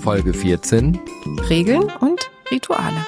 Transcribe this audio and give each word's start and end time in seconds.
Folge 0.00 0.32
14. 0.32 0.98
Regeln 1.50 1.84
und 2.00 2.30
Rituale. 2.50 3.06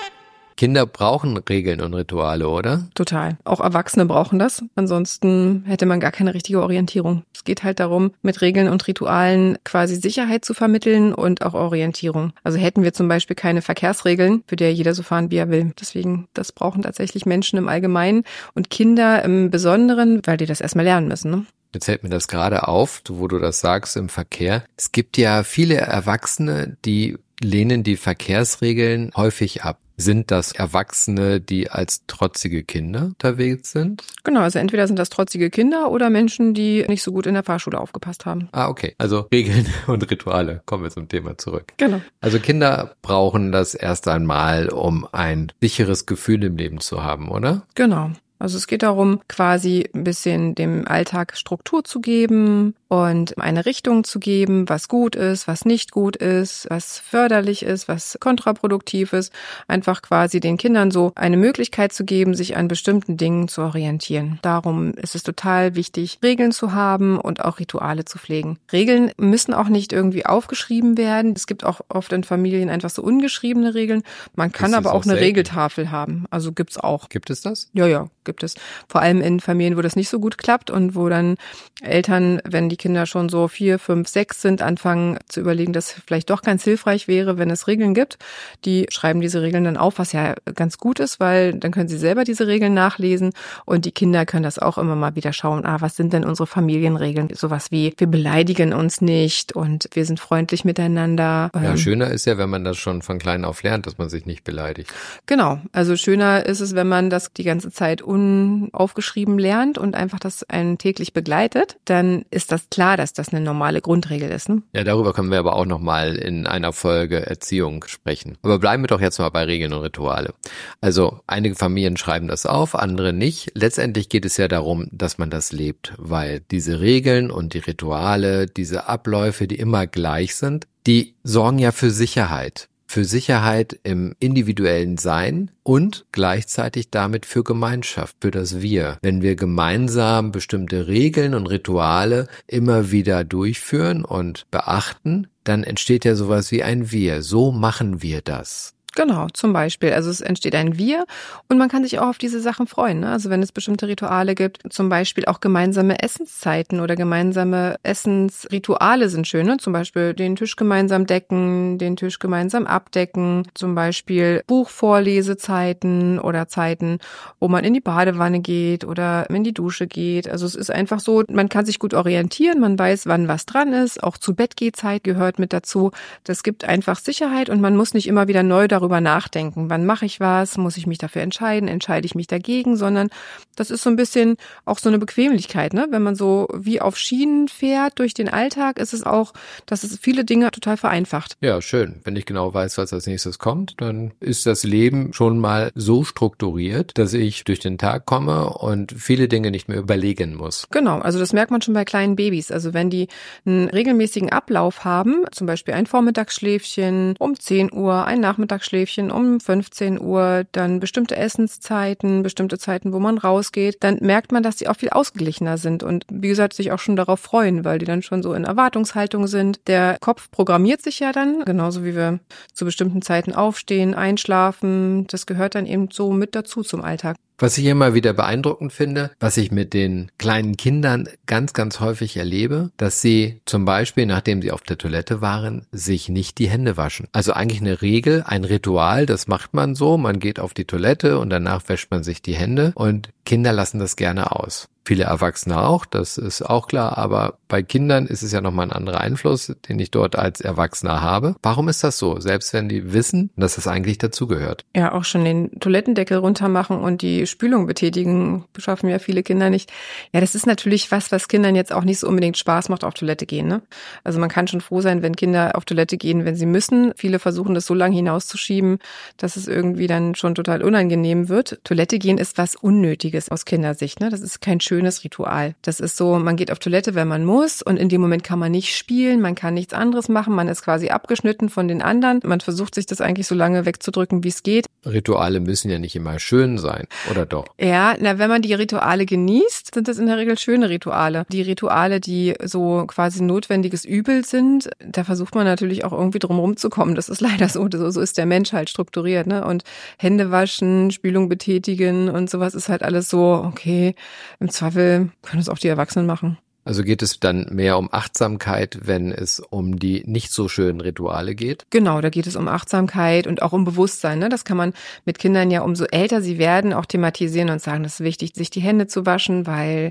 Kinder 0.58 0.84
brauchen 0.84 1.38
Regeln 1.38 1.80
und 1.80 1.94
Rituale, 1.94 2.46
oder? 2.46 2.86
Total. 2.94 3.38
Auch 3.44 3.60
Erwachsene 3.60 4.04
brauchen 4.04 4.38
das. 4.38 4.62
Ansonsten 4.74 5.64
hätte 5.66 5.86
man 5.86 6.00
gar 6.00 6.12
keine 6.12 6.34
richtige 6.34 6.60
Orientierung. 6.60 7.22
Es 7.34 7.44
geht 7.44 7.64
halt 7.64 7.80
darum, 7.80 8.12
mit 8.20 8.42
Regeln 8.42 8.68
und 8.68 8.86
Ritualen 8.86 9.56
quasi 9.64 9.96
Sicherheit 9.96 10.44
zu 10.44 10.52
vermitteln 10.52 11.14
und 11.14 11.40
auch 11.40 11.54
Orientierung. 11.54 12.34
Also 12.44 12.58
hätten 12.58 12.82
wir 12.82 12.92
zum 12.92 13.08
Beispiel 13.08 13.36
keine 13.36 13.62
Verkehrsregeln, 13.62 14.44
würde 14.46 14.66
ja 14.66 14.70
jeder 14.70 14.92
so 14.92 15.02
fahren, 15.02 15.30
wie 15.30 15.38
er 15.38 15.48
will. 15.48 15.72
Deswegen, 15.80 16.28
das 16.34 16.52
brauchen 16.52 16.82
tatsächlich 16.82 17.24
Menschen 17.24 17.58
im 17.58 17.68
Allgemeinen 17.68 18.24
und 18.54 18.68
Kinder 18.68 19.24
im 19.24 19.50
Besonderen, 19.50 20.20
weil 20.26 20.36
die 20.36 20.46
das 20.46 20.60
erstmal 20.60 20.84
lernen 20.84 21.08
müssen. 21.08 21.30
Ne? 21.30 21.46
Jetzt 21.74 21.86
fällt 21.86 22.02
mir 22.02 22.10
das 22.10 22.28
gerade 22.28 22.68
auf, 22.68 23.02
wo 23.08 23.28
du 23.28 23.38
das 23.38 23.60
sagst 23.60 23.96
im 23.96 24.08
Verkehr. 24.08 24.64
Es 24.76 24.92
gibt 24.92 25.16
ja 25.16 25.42
viele 25.42 25.76
Erwachsene, 25.76 26.76
die 26.84 27.16
lehnen 27.42 27.82
die 27.82 27.96
Verkehrsregeln 27.96 29.10
häufig 29.16 29.64
ab. 29.64 29.78
Sind 29.98 30.30
das 30.30 30.52
Erwachsene, 30.52 31.40
die 31.40 31.70
als 31.70 32.06
trotzige 32.06 32.64
Kinder 32.64 33.04
unterwegs 33.04 33.72
sind? 33.72 34.02
Genau, 34.24 34.40
also 34.40 34.58
entweder 34.58 34.86
sind 34.86 34.98
das 34.98 35.10
trotzige 35.10 35.50
Kinder 35.50 35.90
oder 35.90 36.08
Menschen, 36.10 36.54
die 36.54 36.84
nicht 36.88 37.02
so 37.02 37.12
gut 37.12 37.26
in 37.26 37.34
der 37.34 37.44
Fahrschule 37.44 37.78
aufgepasst 37.78 38.24
haben. 38.24 38.48
Ah, 38.52 38.68
okay. 38.68 38.94
Also 38.98 39.26
Regeln 39.32 39.66
und 39.86 40.10
Rituale. 40.10 40.62
Kommen 40.66 40.82
wir 40.82 40.90
zum 40.90 41.08
Thema 41.08 41.36
zurück. 41.38 41.74
Genau. 41.76 42.00
Also 42.20 42.40
Kinder 42.40 42.96
brauchen 43.02 43.52
das 43.52 43.74
erst 43.74 44.08
einmal, 44.08 44.70
um 44.70 45.06
ein 45.12 45.52
sicheres 45.60 46.06
Gefühl 46.06 46.42
im 46.42 46.56
Leben 46.56 46.80
zu 46.80 47.04
haben, 47.04 47.28
oder? 47.28 47.62
Genau. 47.74 48.10
Also 48.42 48.56
es 48.56 48.66
geht 48.66 48.82
darum, 48.82 49.20
quasi 49.28 49.88
ein 49.94 50.02
bisschen 50.02 50.56
dem 50.56 50.88
Alltag 50.88 51.36
Struktur 51.36 51.84
zu 51.84 52.00
geben 52.00 52.74
und 52.92 53.38
eine 53.38 53.64
Richtung 53.64 54.04
zu 54.04 54.20
geben, 54.20 54.68
was 54.68 54.86
gut 54.86 55.16
ist, 55.16 55.48
was 55.48 55.64
nicht 55.64 55.92
gut 55.92 56.16
ist, 56.16 56.66
was 56.68 56.98
förderlich 56.98 57.62
ist, 57.62 57.88
was 57.88 58.18
kontraproduktiv 58.20 59.14
ist. 59.14 59.32
Einfach 59.66 60.02
quasi 60.02 60.40
den 60.40 60.58
Kindern 60.58 60.90
so 60.90 61.12
eine 61.14 61.38
Möglichkeit 61.38 61.94
zu 61.94 62.04
geben, 62.04 62.34
sich 62.34 62.54
an 62.56 62.68
bestimmten 62.68 63.16
Dingen 63.16 63.48
zu 63.48 63.62
orientieren. 63.62 64.38
Darum 64.42 64.92
ist 64.92 65.14
es 65.14 65.22
total 65.22 65.74
wichtig, 65.74 66.18
Regeln 66.22 66.52
zu 66.52 66.72
haben 66.72 67.18
und 67.18 67.42
auch 67.42 67.60
Rituale 67.60 68.04
zu 68.04 68.18
pflegen. 68.18 68.58
Regeln 68.72 69.10
müssen 69.16 69.54
auch 69.54 69.68
nicht 69.68 69.94
irgendwie 69.94 70.26
aufgeschrieben 70.26 70.98
werden. 70.98 71.32
Es 71.34 71.46
gibt 71.46 71.64
auch 71.64 71.80
oft 71.88 72.12
in 72.12 72.24
Familien 72.24 72.68
einfach 72.68 72.90
so 72.90 73.02
ungeschriebene 73.02 73.74
Regeln. 73.74 74.02
Man 74.34 74.52
kann 74.52 74.74
aber 74.74 74.92
auch 74.92 75.02
auch 75.02 75.10
eine. 75.10 75.18
Regeltafel 75.18 75.90
haben. 75.90 76.26
Also 76.30 76.52
gibt's 76.52 76.76
auch. 76.76 77.08
Gibt 77.08 77.30
es 77.30 77.40
das? 77.40 77.70
Ja, 77.72 77.86
ja, 77.86 78.08
gibt 78.24 78.42
es. 78.42 78.54
Vor 78.86 79.00
allem 79.00 79.22
in 79.22 79.40
Familien, 79.40 79.78
wo 79.78 79.80
das 79.80 79.96
nicht 79.96 80.10
so 80.10 80.20
gut 80.20 80.36
klappt 80.36 80.70
und 80.70 80.94
wo 80.94 81.08
dann 81.08 81.36
Eltern, 81.80 82.40
wenn 82.44 82.68
die 82.68 82.81
Kinder 82.82 83.06
schon 83.06 83.28
so 83.28 83.46
vier, 83.46 83.78
fünf, 83.78 84.08
sechs 84.08 84.42
sind, 84.42 84.60
anfangen 84.60 85.18
zu 85.28 85.38
überlegen, 85.38 85.72
dass 85.72 85.92
vielleicht 85.92 86.30
doch 86.30 86.42
ganz 86.42 86.64
hilfreich 86.64 87.06
wäre, 87.06 87.38
wenn 87.38 87.48
es 87.48 87.68
Regeln 87.68 87.94
gibt. 87.94 88.18
Die 88.64 88.86
schreiben 88.90 89.20
diese 89.20 89.40
Regeln 89.40 89.62
dann 89.62 89.76
auf, 89.76 90.00
was 90.00 90.10
ja 90.10 90.34
ganz 90.56 90.78
gut 90.78 90.98
ist, 90.98 91.20
weil 91.20 91.54
dann 91.54 91.70
können 91.70 91.88
sie 91.88 91.96
selber 91.96 92.24
diese 92.24 92.48
Regeln 92.48 92.74
nachlesen 92.74 93.34
und 93.66 93.84
die 93.84 93.92
Kinder 93.92 94.26
können 94.26 94.42
das 94.42 94.58
auch 94.58 94.78
immer 94.78 94.96
mal 94.96 95.14
wieder 95.14 95.32
schauen. 95.32 95.64
Ah, 95.64 95.76
was 95.80 95.94
sind 95.94 96.12
denn 96.12 96.24
unsere 96.24 96.48
Familienregeln? 96.48 97.28
Sowas 97.34 97.70
wie, 97.70 97.94
wir 97.96 98.08
beleidigen 98.08 98.72
uns 98.72 99.00
nicht 99.00 99.52
und 99.52 99.88
wir 99.92 100.04
sind 100.04 100.18
freundlich 100.18 100.64
miteinander. 100.64 101.50
Ja, 101.54 101.70
Ähm, 101.70 101.76
schöner 101.76 102.10
ist 102.10 102.24
ja, 102.24 102.36
wenn 102.36 102.50
man 102.50 102.64
das 102.64 102.78
schon 102.78 103.02
von 103.02 103.20
klein 103.20 103.44
auf 103.44 103.62
lernt, 103.62 103.86
dass 103.86 103.96
man 103.96 104.08
sich 104.08 104.26
nicht 104.26 104.42
beleidigt. 104.42 104.92
Genau. 105.26 105.60
Also 105.70 105.94
schöner 105.94 106.44
ist 106.44 106.60
es, 106.60 106.74
wenn 106.74 106.88
man 106.88 107.10
das 107.10 107.32
die 107.32 107.44
ganze 107.44 107.70
Zeit 107.70 108.02
unaufgeschrieben 108.02 109.38
lernt 109.38 109.78
und 109.78 109.94
einfach 109.94 110.18
das 110.18 110.42
einen 110.50 110.78
täglich 110.78 111.12
begleitet, 111.12 111.76
dann 111.84 112.24
ist 112.30 112.50
das 112.50 112.68
klar, 112.72 112.96
dass 112.96 113.12
das 113.12 113.28
eine 113.32 113.40
normale 113.40 113.80
Grundregel 113.80 114.30
ist. 114.30 114.48
Ne? 114.48 114.62
Ja, 114.74 114.84
darüber 114.84 115.12
können 115.12 115.30
wir 115.30 115.38
aber 115.38 115.56
auch 115.56 115.66
nochmal 115.66 116.16
in 116.16 116.46
einer 116.46 116.72
Folge 116.72 117.26
Erziehung 117.26 117.84
sprechen. 117.86 118.38
Aber 118.42 118.58
bleiben 118.58 118.82
wir 118.82 118.88
doch 118.88 119.00
jetzt 119.00 119.18
mal 119.18 119.30
bei 119.30 119.44
Regeln 119.44 119.72
und 119.72 119.82
Rituale. 119.82 120.34
Also 120.80 121.20
einige 121.26 121.54
Familien 121.54 121.96
schreiben 121.96 122.28
das 122.28 122.46
auf, 122.46 122.74
andere 122.74 123.12
nicht. 123.12 123.52
Letztendlich 123.54 124.08
geht 124.08 124.24
es 124.24 124.36
ja 124.36 124.48
darum, 124.48 124.88
dass 124.90 125.18
man 125.18 125.30
das 125.30 125.52
lebt, 125.52 125.94
weil 125.98 126.40
diese 126.50 126.80
Regeln 126.80 127.30
und 127.30 127.54
die 127.54 127.58
Rituale, 127.58 128.46
diese 128.46 128.88
Abläufe, 128.88 129.46
die 129.46 129.58
immer 129.58 129.86
gleich 129.86 130.34
sind, 130.34 130.66
die 130.86 131.14
sorgen 131.22 131.58
ja 131.58 131.72
für 131.72 131.90
Sicherheit. 131.90 132.68
Für 132.92 133.06
Sicherheit 133.06 133.80
im 133.84 134.14
individuellen 134.18 134.98
Sein 134.98 135.50
und 135.62 136.04
gleichzeitig 136.12 136.90
damit 136.90 137.24
für 137.24 137.42
Gemeinschaft, 137.42 138.16
für 138.20 138.30
das 138.30 138.60
Wir. 138.60 138.98
Wenn 139.00 139.22
wir 139.22 139.34
gemeinsam 139.34 140.30
bestimmte 140.30 140.88
Regeln 140.88 141.32
und 141.32 141.46
Rituale 141.46 142.28
immer 142.46 142.90
wieder 142.90 143.24
durchführen 143.24 144.04
und 144.04 144.44
beachten, 144.50 145.28
dann 145.42 145.64
entsteht 145.64 146.04
ja 146.04 146.14
sowas 146.16 146.52
wie 146.52 146.62
ein 146.62 146.92
Wir. 146.92 147.22
So 147.22 147.50
machen 147.50 148.02
wir 148.02 148.20
das. 148.20 148.74
Genau, 148.94 149.28
zum 149.32 149.54
Beispiel. 149.54 149.94
Also 149.94 150.10
es 150.10 150.20
entsteht 150.20 150.54
ein 150.54 150.76
Wir 150.76 151.06
und 151.48 151.56
man 151.56 151.70
kann 151.70 151.82
sich 151.82 151.98
auch 151.98 152.08
auf 152.08 152.18
diese 152.18 152.40
Sachen 152.40 152.66
freuen. 152.66 153.00
Ne? 153.00 153.08
Also 153.08 153.30
wenn 153.30 153.42
es 153.42 153.50
bestimmte 153.50 153.88
Rituale 153.88 154.34
gibt, 154.34 154.60
zum 154.70 154.90
Beispiel 154.90 155.24
auch 155.24 155.40
gemeinsame 155.40 156.02
Essenszeiten 156.02 156.78
oder 156.78 156.94
gemeinsame 156.94 157.76
Essensrituale 157.82 159.08
sind 159.08 159.26
schön. 159.26 159.46
Ne? 159.46 159.56
Zum 159.56 159.72
Beispiel 159.72 160.12
den 160.12 160.36
Tisch 160.36 160.56
gemeinsam 160.56 161.06
decken, 161.06 161.78
den 161.78 161.96
Tisch 161.96 162.18
gemeinsam 162.18 162.66
abdecken, 162.66 163.48
zum 163.54 163.74
Beispiel 163.74 164.42
Buchvorlesezeiten 164.46 166.18
oder 166.18 166.48
Zeiten, 166.48 166.98
wo 167.40 167.48
man 167.48 167.64
in 167.64 167.72
die 167.72 167.80
Badewanne 167.80 168.40
geht 168.40 168.84
oder 168.84 169.30
in 169.30 169.42
die 169.42 169.54
Dusche 169.54 169.86
geht. 169.86 170.28
Also 170.28 170.44
es 170.44 170.54
ist 170.54 170.70
einfach 170.70 171.00
so, 171.00 171.24
man 171.30 171.48
kann 171.48 171.64
sich 171.64 171.78
gut 171.78 171.94
orientieren, 171.94 172.60
man 172.60 172.78
weiß, 172.78 173.06
wann 173.06 173.26
was 173.26 173.46
dran 173.46 173.72
ist. 173.72 174.02
Auch 174.02 174.18
zu 174.18 174.34
Bettgehzeit 174.34 175.02
gehört 175.02 175.38
mit 175.38 175.54
dazu. 175.54 175.92
Das 176.24 176.42
gibt 176.42 176.64
einfach 176.64 176.98
Sicherheit 176.98 177.48
und 177.48 177.62
man 177.62 177.74
muss 177.74 177.94
nicht 177.94 178.06
immer 178.06 178.28
wieder 178.28 178.42
neu 178.42 178.68
nachdenken. 178.88 179.70
Wann 179.70 179.86
mache 179.86 180.06
ich 180.06 180.20
was? 180.20 180.56
Muss 180.58 180.76
ich 180.76 180.86
mich 180.86 180.98
dafür 180.98 181.22
entscheiden? 181.22 181.68
Entscheide 181.68 182.06
ich 182.06 182.14
mich 182.14 182.26
dagegen? 182.26 182.76
Sondern 182.76 183.08
das 183.56 183.70
ist 183.70 183.82
so 183.82 183.90
ein 183.90 183.96
bisschen 183.96 184.36
auch 184.64 184.78
so 184.78 184.88
eine 184.88 184.98
Bequemlichkeit, 184.98 185.74
ne? 185.74 185.86
Wenn 185.90 186.02
man 186.02 186.14
so 186.14 186.48
wie 186.54 186.80
auf 186.80 186.96
Schienen 186.96 187.48
fährt 187.48 187.98
durch 187.98 188.14
den 188.14 188.28
Alltag, 188.28 188.78
ist 188.78 188.92
es 188.92 189.04
auch, 189.04 189.32
dass 189.66 189.84
es 189.84 189.98
viele 189.98 190.24
Dinge 190.24 190.50
total 190.50 190.76
vereinfacht. 190.76 191.36
Ja, 191.40 191.60
schön. 191.60 192.00
Wenn 192.04 192.16
ich 192.16 192.26
genau 192.26 192.52
weiß, 192.52 192.78
was 192.78 192.92
als 192.92 193.06
nächstes 193.06 193.38
kommt, 193.38 193.74
dann 193.78 194.12
ist 194.20 194.46
das 194.46 194.64
Leben 194.64 195.12
schon 195.12 195.38
mal 195.38 195.70
so 195.74 196.04
strukturiert, 196.04 196.98
dass 196.98 197.12
ich 197.12 197.44
durch 197.44 197.60
den 197.60 197.78
Tag 197.78 198.06
komme 198.06 198.50
und 198.50 198.92
viele 198.92 199.28
Dinge 199.28 199.50
nicht 199.50 199.68
mehr 199.68 199.78
überlegen 199.78 200.34
muss. 200.34 200.66
Genau, 200.70 200.98
also 200.98 201.18
das 201.18 201.32
merkt 201.32 201.50
man 201.50 201.62
schon 201.62 201.74
bei 201.74 201.84
kleinen 201.84 202.16
Babys. 202.16 202.50
Also 202.50 202.74
wenn 202.74 202.90
die 202.90 203.08
einen 203.44 203.68
regelmäßigen 203.68 204.30
Ablauf 204.30 204.84
haben, 204.84 205.24
zum 205.32 205.46
Beispiel 205.46 205.74
ein 205.74 205.86
Vormittagsschläfchen 205.86 207.14
um 207.18 207.38
10 207.38 207.72
Uhr, 207.72 208.04
ein 208.06 208.20
Nachmittagsschläfchen 208.20 208.71
um 209.10 209.38
15 209.38 210.00
Uhr, 210.00 210.44
dann 210.52 210.80
bestimmte 210.80 211.16
Essenszeiten, 211.16 212.22
bestimmte 212.22 212.58
Zeiten, 212.58 212.92
wo 212.92 212.98
man 212.98 213.18
rausgeht, 213.18 213.78
dann 213.80 213.98
merkt 214.00 214.32
man, 214.32 214.42
dass 214.42 214.58
sie 214.58 214.68
auch 214.68 214.76
viel 214.76 214.90
ausgeglichener 214.90 215.58
sind 215.58 215.82
und 215.82 216.04
wie 216.10 216.28
gesagt, 216.28 216.54
sich 216.54 216.72
auch 216.72 216.78
schon 216.78 216.96
darauf 216.96 217.20
freuen, 217.20 217.64
weil 217.64 217.78
die 217.78 217.84
dann 217.84 218.02
schon 218.02 218.22
so 218.22 218.32
in 218.34 218.44
Erwartungshaltung 218.44 219.26
sind. 219.26 219.60
Der 219.66 219.98
Kopf 220.00 220.30
programmiert 220.30 220.82
sich 220.82 221.00
ja 221.00 221.12
dann, 221.12 221.44
genauso 221.44 221.84
wie 221.84 221.94
wir 221.94 222.20
zu 222.52 222.64
bestimmten 222.64 223.02
Zeiten 223.02 223.32
aufstehen, 223.32 223.94
einschlafen. 223.94 225.06
Das 225.08 225.26
gehört 225.26 225.54
dann 225.54 225.66
eben 225.66 225.88
so 225.90 226.12
mit 226.12 226.34
dazu 226.34 226.62
zum 226.62 226.82
Alltag. 226.82 227.16
Was 227.42 227.58
ich 227.58 227.64
immer 227.64 227.92
wieder 227.92 228.12
beeindruckend 228.12 228.72
finde, 228.72 229.10
was 229.18 229.36
ich 229.36 229.50
mit 229.50 229.74
den 229.74 230.12
kleinen 230.16 230.56
Kindern 230.56 231.08
ganz, 231.26 231.52
ganz 231.52 231.80
häufig 231.80 232.16
erlebe, 232.16 232.70
dass 232.76 233.00
sie 233.00 233.40
zum 233.46 233.64
Beispiel, 233.64 234.06
nachdem 234.06 234.40
sie 234.40 234.52
auf 234.52 234.60
der 234.60 234.78
Toilette 234.78 235.20
waren, 235.22 235.66
sich 235.72 236.08
nicht 236.08 236.38
die 236.38 236.48
Hände 236.48 236.76
waschen. 236.76 237.08
Also 237.10 237.32
eigentlich 237.32 237.60
eine 237.60 237.82
Regel, 237.82 238.22
ein 238.24 238.44
Ritual, 238.44 239.06
das 239.06 239.26
macht 239.26 239.54
man 239.54 239.74
so, 239.74 239.98
man 239.98 240.20
geht 240.20 240.38
auf 240.38 240.54
die 240.54 240.66
Toilette 240.66 241.18
und 241.18 241.30
danach 241.30 241.68
wäscht 241.68 241.90
man 241.90 242.04
sich 242.04 242.22
die 242.22 242.36
Hände 242.36 242.70
und 242.76 243.08
Kinder 243.24 243.52
lassen 243.52 243.80
das 243.80 243.96
gerne 243.96 244.30
aus. 244.30 244.68
Viele 244.84 245.04
Erwachsene 245.04 245.62
auch, 245.62 245.86
das 245.86 246.18
ist 246.18 246.42
auch 246.42 246.66
klar, 246.66 246.98
aber 246.98 247.38
bei 247.46 247.62
Kindern 247.62 248.06
ist 248.06 248.22
es 248.22 248.32
ja 248.32 248.40
nochmal 248.40 248.66
ein 248.66 248.72
anderer 248.72 249.00
Einfluss, 249.00 249.54
den 249.68 249.78
ich 249.78 249.92
dort 249.92 250.16
als 250.16 250.40
Erwachsener 250.40 251.00
habe. 251.00 251.36
Warum 251.40 251.68
ist 251.68 251.84
das 251.84 251.98
so? 251.98 252.18
Selbst 252.18 252.52
wenn 252.52 252.68
die 252.68 252.92
wissen, 252.92 253.30
dass 253.36 253.54
das 253.54 253.68
eigentlich 253.68 253.98
dazugehört. 253.98 254.64
Ja, 254.74 254.92
auch 254.92 255.04
schon 255.04 255.24
den 255.24 255.60
Toilettendeckel 255.60 256.16
runtermachen 256.16 256.80
und 256.80 257.02
die 257.02 257.28
Spülung 257.28 257.66
betätigen, 257.66 258.44
schaffen 258.58 258.88
ja 258.90 258.98
viele 258.98 259.22
Kinder 259.22 259.50
nicht. 259.50 259.70
Ja, 260.12 260.20
das 260.20 260.34
ist 260.34 260.46
natürlich 260.46 260.90
was, 260.90 261.12
was 261.12 261.28
Kindern 261.28 261.54
jetzt 261.54 261.72
auch 261.72 261.84
nicht 261.84 262.00
so 262.00 262.08
unbedingt 262.08 262.36
Spaß 262.36 262.68
macht, 262.68 262.82
auf 262.82 262.94
Toilette 262.94 263.26
gehen. 263.26 263.46
Ne? 263.46 263.62
Also 264.02 264.18
man 264.18 264.30
kann 264.30 264.48
schon 264.48 264.60
froh 264.60 264.80
sein, 264.80 265.02
wenn 265.02 265.14
Kinder 265.14 265.52
auf 265.54 265.64
Toilette 265.64 265.96
gehen, 265.96 266.24
wenn 266.24 266.34
sie 266.34 266.46
müssen. 266.46 266.92
Viele 266.96 267.20
versuchen 267.20 267.54
das 267.54 267.66
so 267.66 267.74
lange 267.74 267.94
hinauszuschieben, 267.94 268.78
dass 269.16 269.36
es 269.36 269.46
irgendwie 269.46 269.86
dann 269.86 270.16
schon 270.16 270.34
total 270.34 270.60
unangenehm 270.60 271.28
wird. 271.28 271.60
Toilette 271.62 272.00
gehen 272.00 272.18
ist 272.18 272.36
was 272.36 272.56
Unnötiges 272.56 273.28
aus 273.28 273.44
Kindersicht. 273.44 274.00
Ne? 274.00 274.10
Das 274.10 274.20
ist 274.20 274.40
kein 274.40 274.58
schönes 274.58 274.71
Ritual. 274.80 275.54
Das 275.62 275.80
ist 275.80 275.96
so, 275.96 276.18
man 276.18 276.36
geht 276.36 276.50
auf 276.50 276.58
Toilette, 276.58 276.94
wenn 276.94 277.08
man 277.08 277.24
muss 277.24 277.62
und 277.62 277.76
in 277.76 277.88
dem 277.88 278.00
Moment 278.00 278.24
kann 278.24 278.38
man 278.38 278.52
nicht 278.52 278.76
spielen, 278.76 279.20
man 279.20 279.34
kann 279.34 279.54
nichts 279.54 279.74
anderes 279.74 280.08
machen, 280.08 280.34
man 280.34 280.48
ist 280.48 280.62
quasi 280.62 280.88
abgeschnitten 280.88 281.48
von 281.48 281.68
den 281.68 281.82
anderen. 281.82 282.20
Man 282.24 282.40
versucht 282.40 282.74
sich 282.74 282.86
das 282.86 283.00
eigentlich 283.00 283.26
so 283.26 283.34
lange 283.34 283.66
wegzudrücken, 283.66 284.24
wie 284.24 284.28
es 284.28 284.42
geht. 284.42 284.66
Rituale 284.84 285.40
müssen 285.40 285.70
ja 285.70 285.78
nicht 285.78 285.94
immer 285.94 286.18
schön 286.18 286.58
sein, 286.58 286.86
oder 287.10 287.24
doch? 287.26 287.44
Ja, 287.60 287.94
na, 288.00 288.18
wenn 288.18 288.28
man 288.28 288.42
die 288.42 288.54
Rituale 288.54 289.06
genießt, 289.06 289.74
sind 289.74 289.86
das 289.86 289.98
in 289.98 290.06
der 290.06 290.16
Regel 290.16 290.38
schöne 290.38 290.70
Rituale. 290.70 291.24
Die 291.30 291.42
Rituale, 291.42 292.00
die 292.00 292.34
so 292.42 292.84
quasi 292.86 293.22
notwendiges 293.22 293.84
Übel 293.84 294.24
sind, 294.24 294.70
da 294.80 295.04
versucht 295.04 295.34
man 295.34 295.44
natürlich 295.44 295.84
auch 295.84 295.92
irgendwie 295.92 296.18
drum 296.18 296.38
rumzukommen. 296.38 296.94
Das 296.94 297.08
ist 297.08 297.20
leider 297.20 297.48
so. 297.48 297.68
So, 297.72 297.90
so 297.90 298.00
ist 298.00 298.18
der 298.18 298.26
Mensch 298.26 298.52
halt 298.52 298.70
strukturiert, 298.70 299.26
ne? 299.26 299.46
Und 299.46 299.62
Hände 299.98 300.30
waschen, 300.30 300.90
Spülung 300.90 301.28
betätigen 301.28 302.08
und 302.08 302.28
sowas 302.28 302.54
ist 302.54 302.68
halt 302.68 302.82
alles 302.82 303.08
so, 303.08 303.44
okay, 303.46 303.94
im 304.40 304.48
Zweifel 304.48 304.61
können 304.70 305.40
es 305.40 305.48
auch 305.48 305.58
die 305.58 305.68
Erwachsenen 305.68 306.06
machen. 306.06 306.38
Also 306.64 306.84
geht 306.84 307.02
es 307.02 307.18
dann 307.18 307.48
mehr 307.50 307.76
um 307.76 307.88
Achtsamkeit, 307.92 308.78
wenn 308.84 309.10
es 309.10 309.40
um 309.40 309.80
die 309.80 310.04
nicht 310.06 310.30
so 310.30 310.46
schönen 310.46 310.80
Rituale 310.80 311.34
geht? 311.34 311.66
Genau, 311.70 312.00
da 312.00 312.08
geht 312.08 312.28
es 312.28 312.36
um 312.36 312.46
Achtsamkeit 312.46 313.26
und 313.26 313.42
auch 313.42 313.52
um 313.52 313.64
Bewusstsein. 313.64 314.20
Ne? 314.20 314.28
Das 314.28 314.44
kann 314.44 314.56
man 314.56 314.72
mit 315.04 315.18
Kindern 315.18 315.50
ja, 315.50 315.62
umso 315.62 315.84
älter 315.86 316.22
sie 316.22 316.38
werden, 316.38 316.72
auch 316.72 316.86
thematisieren 316.86 317.50
und 317.50 317.60
sagen, 317.60 317.82
das 317.82 317.94
ist 317.94 318.04
wichtig, 318.04 318.34
sich 318.34 318.50
die 318.50 318.60
Hände 318.60 318.86
zu 318.86 319.06
waschen, 319.06 319.46
weil 319.46 319.90